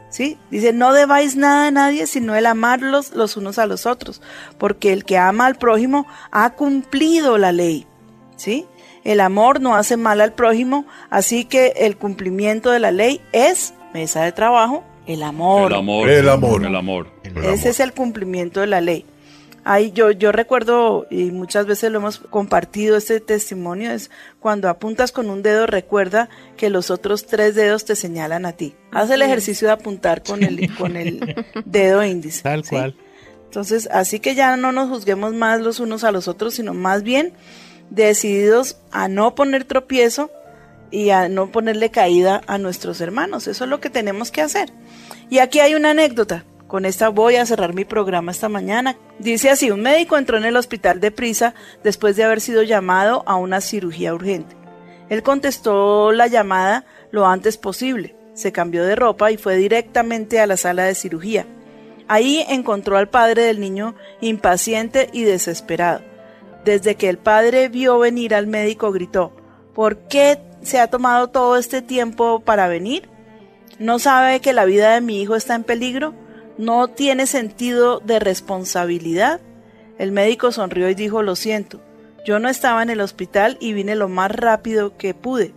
[0.10, 0.38] ¿Sí?
[0.52, 4.22] Dice, no debáis nada a nadie, sino el amarlos los unos a los otros,
[4.58, 7.88] porque el que ama al prójimo ha cumplido la ley.
[8.36, 8.68] ¿Sí?
[9.08, 13.74] El amor no hace mal al prójimo, así que el cumplimiento de la ley es,
[13.94, 15.72] mesa de trabajo, el amor.
[15.72, 16.10] El amor.
[16.10, 16.66] El amor.
[16.66, 17.08] El amor.
[17.24, 19.06] El Ese es el cumplimiento de la ley.
[19.64, 25.14] Ahí yo, yo recuerdo, y muchas veces lo hemos compartido, este testimonio es cuando apuntas
[25.14, 26.28] con un dedo, recuerda
[26.58, 28.76] que los otros tres dedos te señalan a ti.
[28.92, 32.44] Haz el ejercicio de apuntar con el, con el dedo índice.
[32.44, 32.72] Tal ¿sí?
[32.72, 32.98] cual.
[33.46, 37.04] Entonces, así que ya no nos juzguemos más los unos a los otros, sino más
[37.04, 37.32] bien
[37.90, 40.32] decididos a no poner tropiezo
[40.92, 43.48] y a no ponerle caída a nuestros hermanos.
[43.48, 44.72] Eso es lo que tenemos que hacer.
[45.30, 46.46] Y aquí hay una anécdota.
[46.68, 48.98] Con esta voy a cerrar mi programa esta mañana.
[49.20, 53.24] Dice así, un médico entró en el hospital de prisa después de haber sido llamado
[53.26, 54.56] a una cirugía urgente.
[55.10, 60.48] Él contestó la llamada lo antes posible, se cambió de ropa y fue directamente a
[60.48, 61.46] la sala de cirugía.
[62.10, 66.02] Ahí encontró al padre del niño impaciente y desesperado.
[66.68, 69.32] Desde que el padre vio venir al médico gritó,
[69.74, 73.08] ¿por qué se ha tomado todo este tiempo para venir?
[73.80, 76.14] ¿No sabe que la vida de mi hijo está en peligro?
[76.58, 79.40] ¿No tiene sentido de responsabilidad?
[79.98, 81.80] El médico sonrió y dijo, lo siento,
[82.26, 85.54] yo no estaba en el hospital y vine lo más rápido que pude,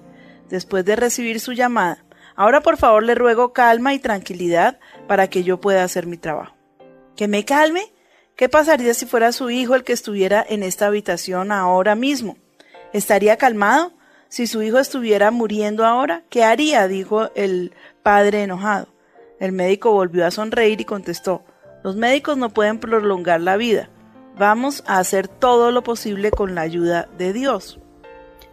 [0.48, 2.04] después de recibir su llamada.
[2.36, 6.54] Ahora por favor le ruego calma y tranquilidad para que yo pueda hacer mi trabajo.
[7.16, 7.92] ¿Que me calme?
[8.36, 12.36] ¿Qué pasaría si fuera su hijo el que estuviera en esta habitación ahora mismo?
[12.92, 13.92] ¿Estaría calmado?
[14.28, 16.86] Si su hijo estuviera muriendo ahora, ¿qué haría?
[16.88, 17.72] dijo el
[18.02, 18.88] padre enojado.
[19.40, 21.42] El médico volvió a sonreír y contestó,
[21.82, 23.88] los médicos no pueden prolongar la vida.
[24.38, 27.80] Vamos a hacer todo lo posible con la ayuda de Dios.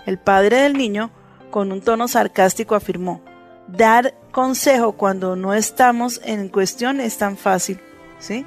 [0.06, 1.12] El padre del niño,
[1.52, 3.22] con un tono sarcástico, afirmó,
[3.68, 7.80] dar consejo cuando no estamos en cuestión es tan fácil,
[8.20, 8.46] ¿sí?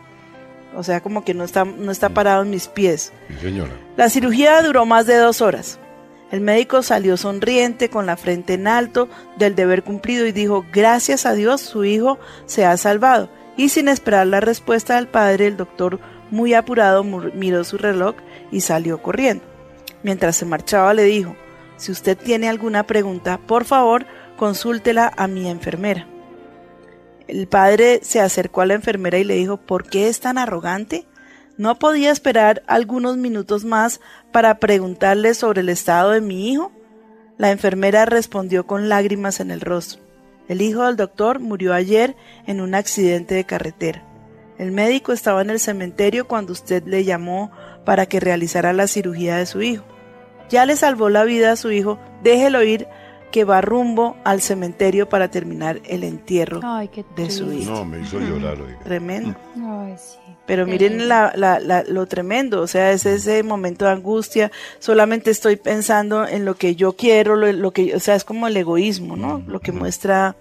[0.76, 3.12] O sea, como que no está, no está parado en mis pies.
[3.28, 3.72] Sí, señora.
[3.96, 5.78] La cirugía duró más de dos horas.
[6.30, 11.26] El médico salió sonriente, con la frente en alto del deber cumplido y dijo, gracias
[11.26, 13.28] a Dios su hijo se ha salvado.
[13.56, 15.98] Y sin esperar la respuesta del padre, el doctor,
[16.30, 18.14] muy apurado, miró su reloj
[18.52, 19.42] y salió corriendo.
[20.04, 21.34] Mientras se marchaba le dijo,
[21.76, 24.06] si usted tiene alguna pregunta, por favor,
[24.36, 26.06] consúltela a mi enfermera.
[27.30, 31.06] El padre se acercó a la enfermera y le dijo, ¿por qué es tan arrogante?
[31.56, 34.00] ¿No podía esperar algunos minutos más
[34.32, 36.72] para preguntarle sobre el estado de mi hijo?
[37.38, 40.02] La enfermera respondió con lágrimas en el rostro.
[40.48, 42.16] El hijo del doctor murió ayer
[42.48, 44.02] en un accidente de carretera.
[44.58, 47.52] El médico estaba en el cementerio cuando usted le llamó
[47.84, 49.84] para que realizara la cirugía de su hijo.
[50.48, 52.88] Ya le salvó la vida a su hijo, déjelo ir
[53.30, 57.70] que va rumbo al cementerio para terminar el entierro Ay, qué de su hijo.
[57.70, 58.78] No, me hizo llorar, oiga.
[58.84, 59.34] Tremendo.
[59.56, 60.18] Ay, sí.
[60.46, 64.50] Pero miren la, la- la- lo tremendo, o sea, es ese momento de angustia,
[64.80, 68.48] solamente estoy pensando en lo que yo quiero, lo, lo que, o sea, es como
[68.48, 69.44] el egoísmo, ¿no?
[69.46, 70.34] Lo que muestra,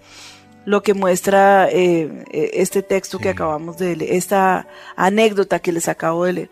[0.65, 5.87] lo que muestra eh, eh, este texto que acabamos de leer, esta anécdota que les
[5.87, 6.49] acabo de leer.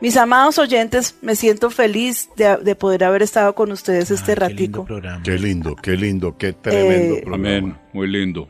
[0.00, 4.86] Mis amados oyentes, me siento feliz de, poder haber estado con ustedes este ratico.
[5.22, 7.48] Qué lindo, qué lindo, qué tremendo eh, programa.
[7.58, 8.48] Amén, muy lindo.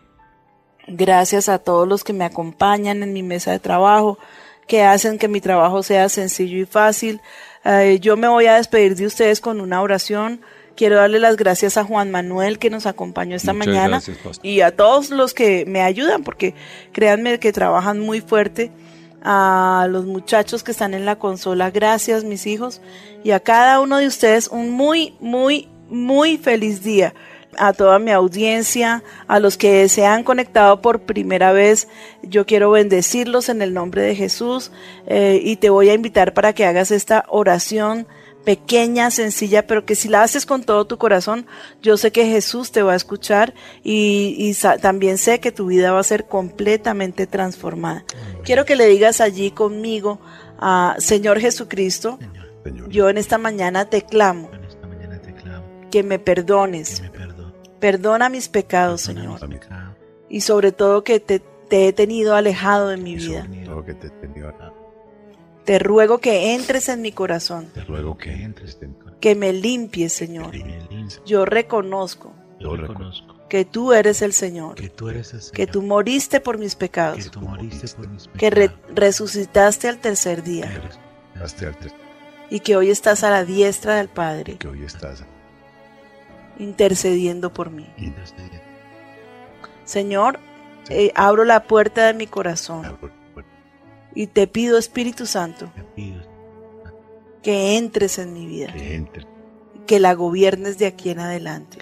[0.87, 4.17] Gracias a todos los que me acompañan en mi mesa de trabajo,
[4.69, 7.21] que hacen que mi trabajo sea sencillo y fácil.
[7.65, 10.41] Eh, yo me voy a despedir de ustedes con una oración.
[10.77, 14.01] Quiero darle las gracias a Juan Manuel que nos acompañó esta mañana
[14.43, 16.55] y a todos los que me ayudan, porque
[16.93, 18.71] créanme que trabajan muy fuerte
[19.23, 22.81] a los muchachos que están en la consola, gracias mis hijos,
[23.23, 27.15] y a cada uno de ustedes un muy, muy, muy feliz día.
[27.59, 31.89] A toda mi audiencia, a los que se han conectado por primera vez,
[32.23, 34.71] yo quiero bendecirlos en el nombre de Jesús
[35.07, 38.07] eh, y te voy a invitar para que hagas esta oración
[38.45, 41.47] pequeña, sencilla, pero que si la haces con todo tu corazón,
[41.83, 46.01] yo sé que Jesús te va a escuchar y, también sé que tu vida va
[46.01, 48.05] a ser completamente transformada.
[48.45, 50.21] Quiero que le digas allí conmigo
[50.59, 52.19] a Señor Jesucristo,
[52.89, 54.51] yo en esta mañana te clamo,
[55.91, 57.03] que me perdones,
[57.79, 59.41] perdona mis pecados, Señor,
[60.29, 63.47] y sobre todo que te, he tenido alejado de mi vida.
[63.49, 64.29] Te
[65.79, 67.69] ruego que entres en mi corazón.
[67.75, 69.21] Te ruego que entres en mi corazón.
[69.21, 70.53] Que me limpies, Señor.
[71.27, 72.35] Yo reconozco.
[73.49, 74.75] Que tú eres el Señor.
[74.75, 75.57] Que tú eres el Señor.
[75.57, 77.25] Que tú moriste por mis pecados.
[77.25, 78.39] Que tú moriste por mis pecados.
[78.39, 80.71] Que resucitaste al tercer día.
[82.49, 84.57] Y que hoy estás a la diestra del Padre.
[84.57, 85.25] Que hoy estás
[86.59, 87.87] intercediendo por mí.
[89.85, 90.39] Señor,
[90.89, 92.99] eh, abro la puerta de mi corazón.
[94.15, 95.73] Y te pido, Espíritu Santo,
[97.43, 98.75] que entres en mi vida.
[99.87, 101.79] Que, la gobiernes de aquí en adelante.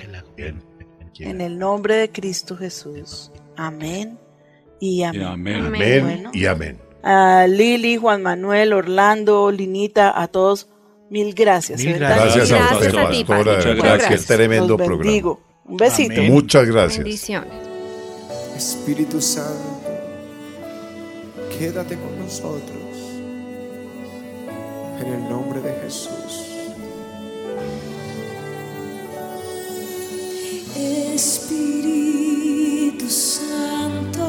[1.18, 3.30] en el nombre de Cristo Jesús.
[3.56, 4.18] Amén
[4.80, 5.24] y amén.
[5.24, 6.28] amén.
[6.32, 6.78] y amén.
[7.02, 10.68] A Lili, Juan Manuel, Orlando, Linita, a todos,
[11.10, 11.82] mil gracias.
[11.82, 12.52] gracias.
[12.52, 13.74] a usted, pastora.
[13.74, 14.26] Gracias.
[14.26, 15.38] Qué tremendo programa.
[15.64, 16.22] Un besito.
[16.22, 17.04] Muchas gracias.
[17.04, 17.52] Bendiciones.
[18.56, 19.77] Espíritu Santo
[21.58, 22.96] quédate con nosotros.
[25.00, 26.46] En el nombre de Jesús.
[31.14, 32.30] Espíritu
[33.10, 34.24] Santo,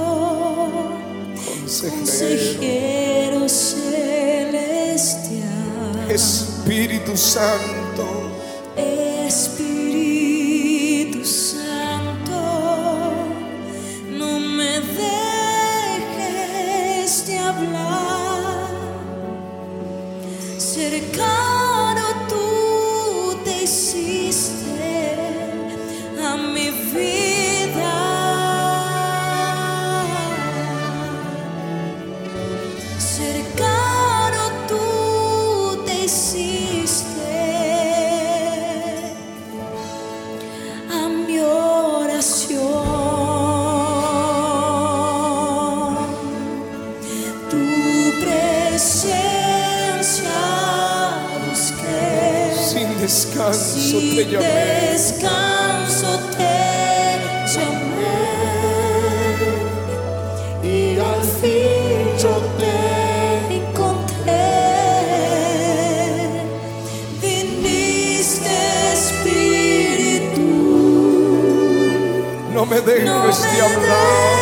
[1.65, 4.89] consejero, celestial.
[6.09, 7.78] Espíritu Santo,
[54.19, 54.45] te llamé.
[54.91, 56.57] Descanso te
[57.53, 58.17] llamé.
[60.63, 62.75] Y al fin yo te
[63.55, 64.47] encontré.
[67.21, 68.57] Viniste
[68.93, 70.47] Espíritu.
[72.53, 74.38] No me dejes no me de hablar.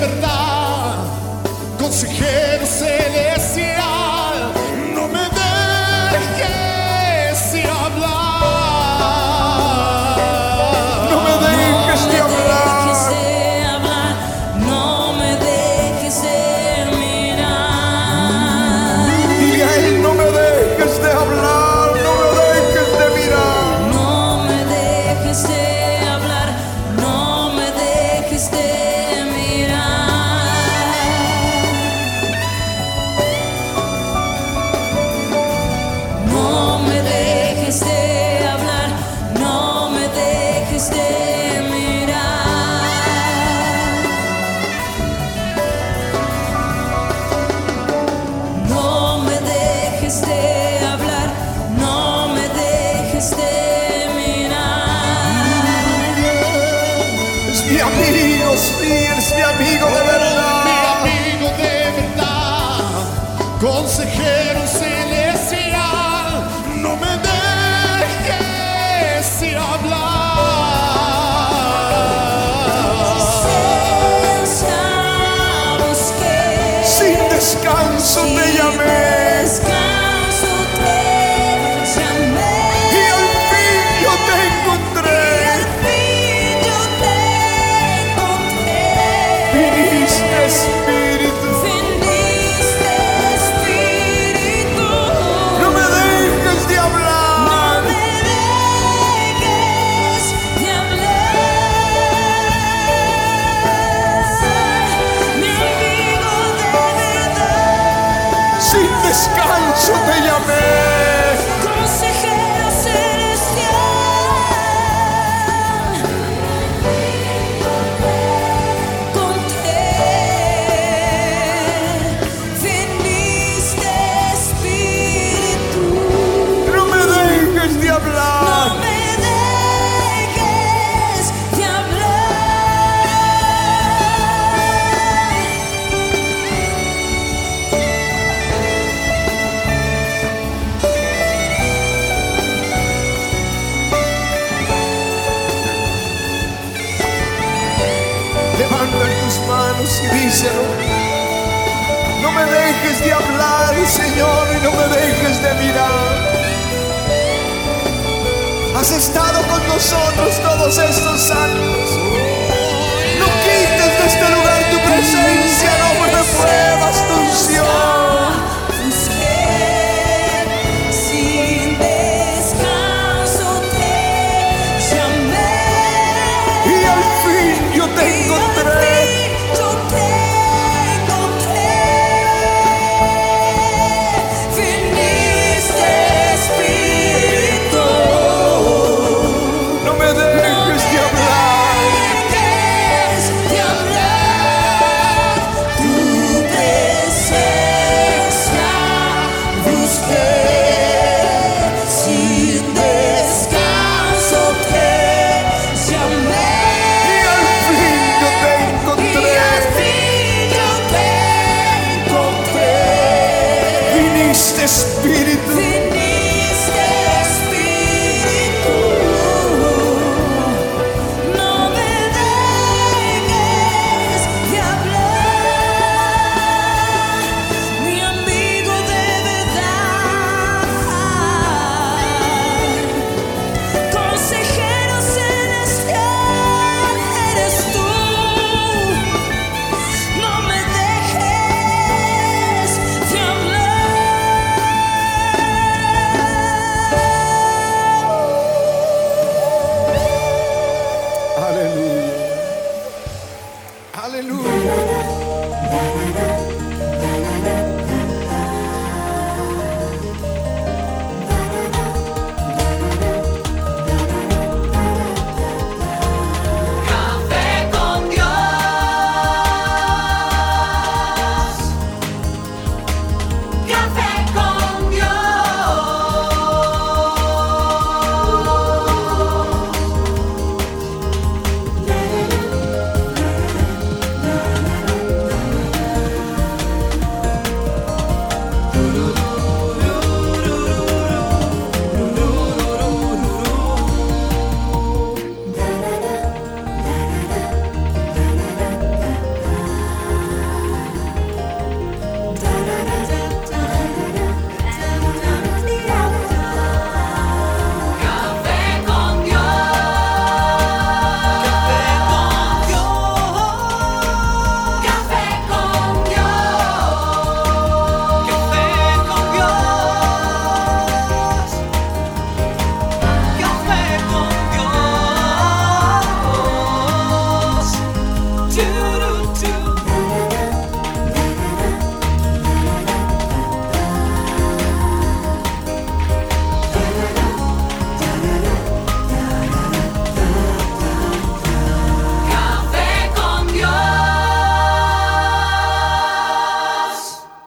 [0.00, 0.96] Verdad,
[1.78, 2.64] consejero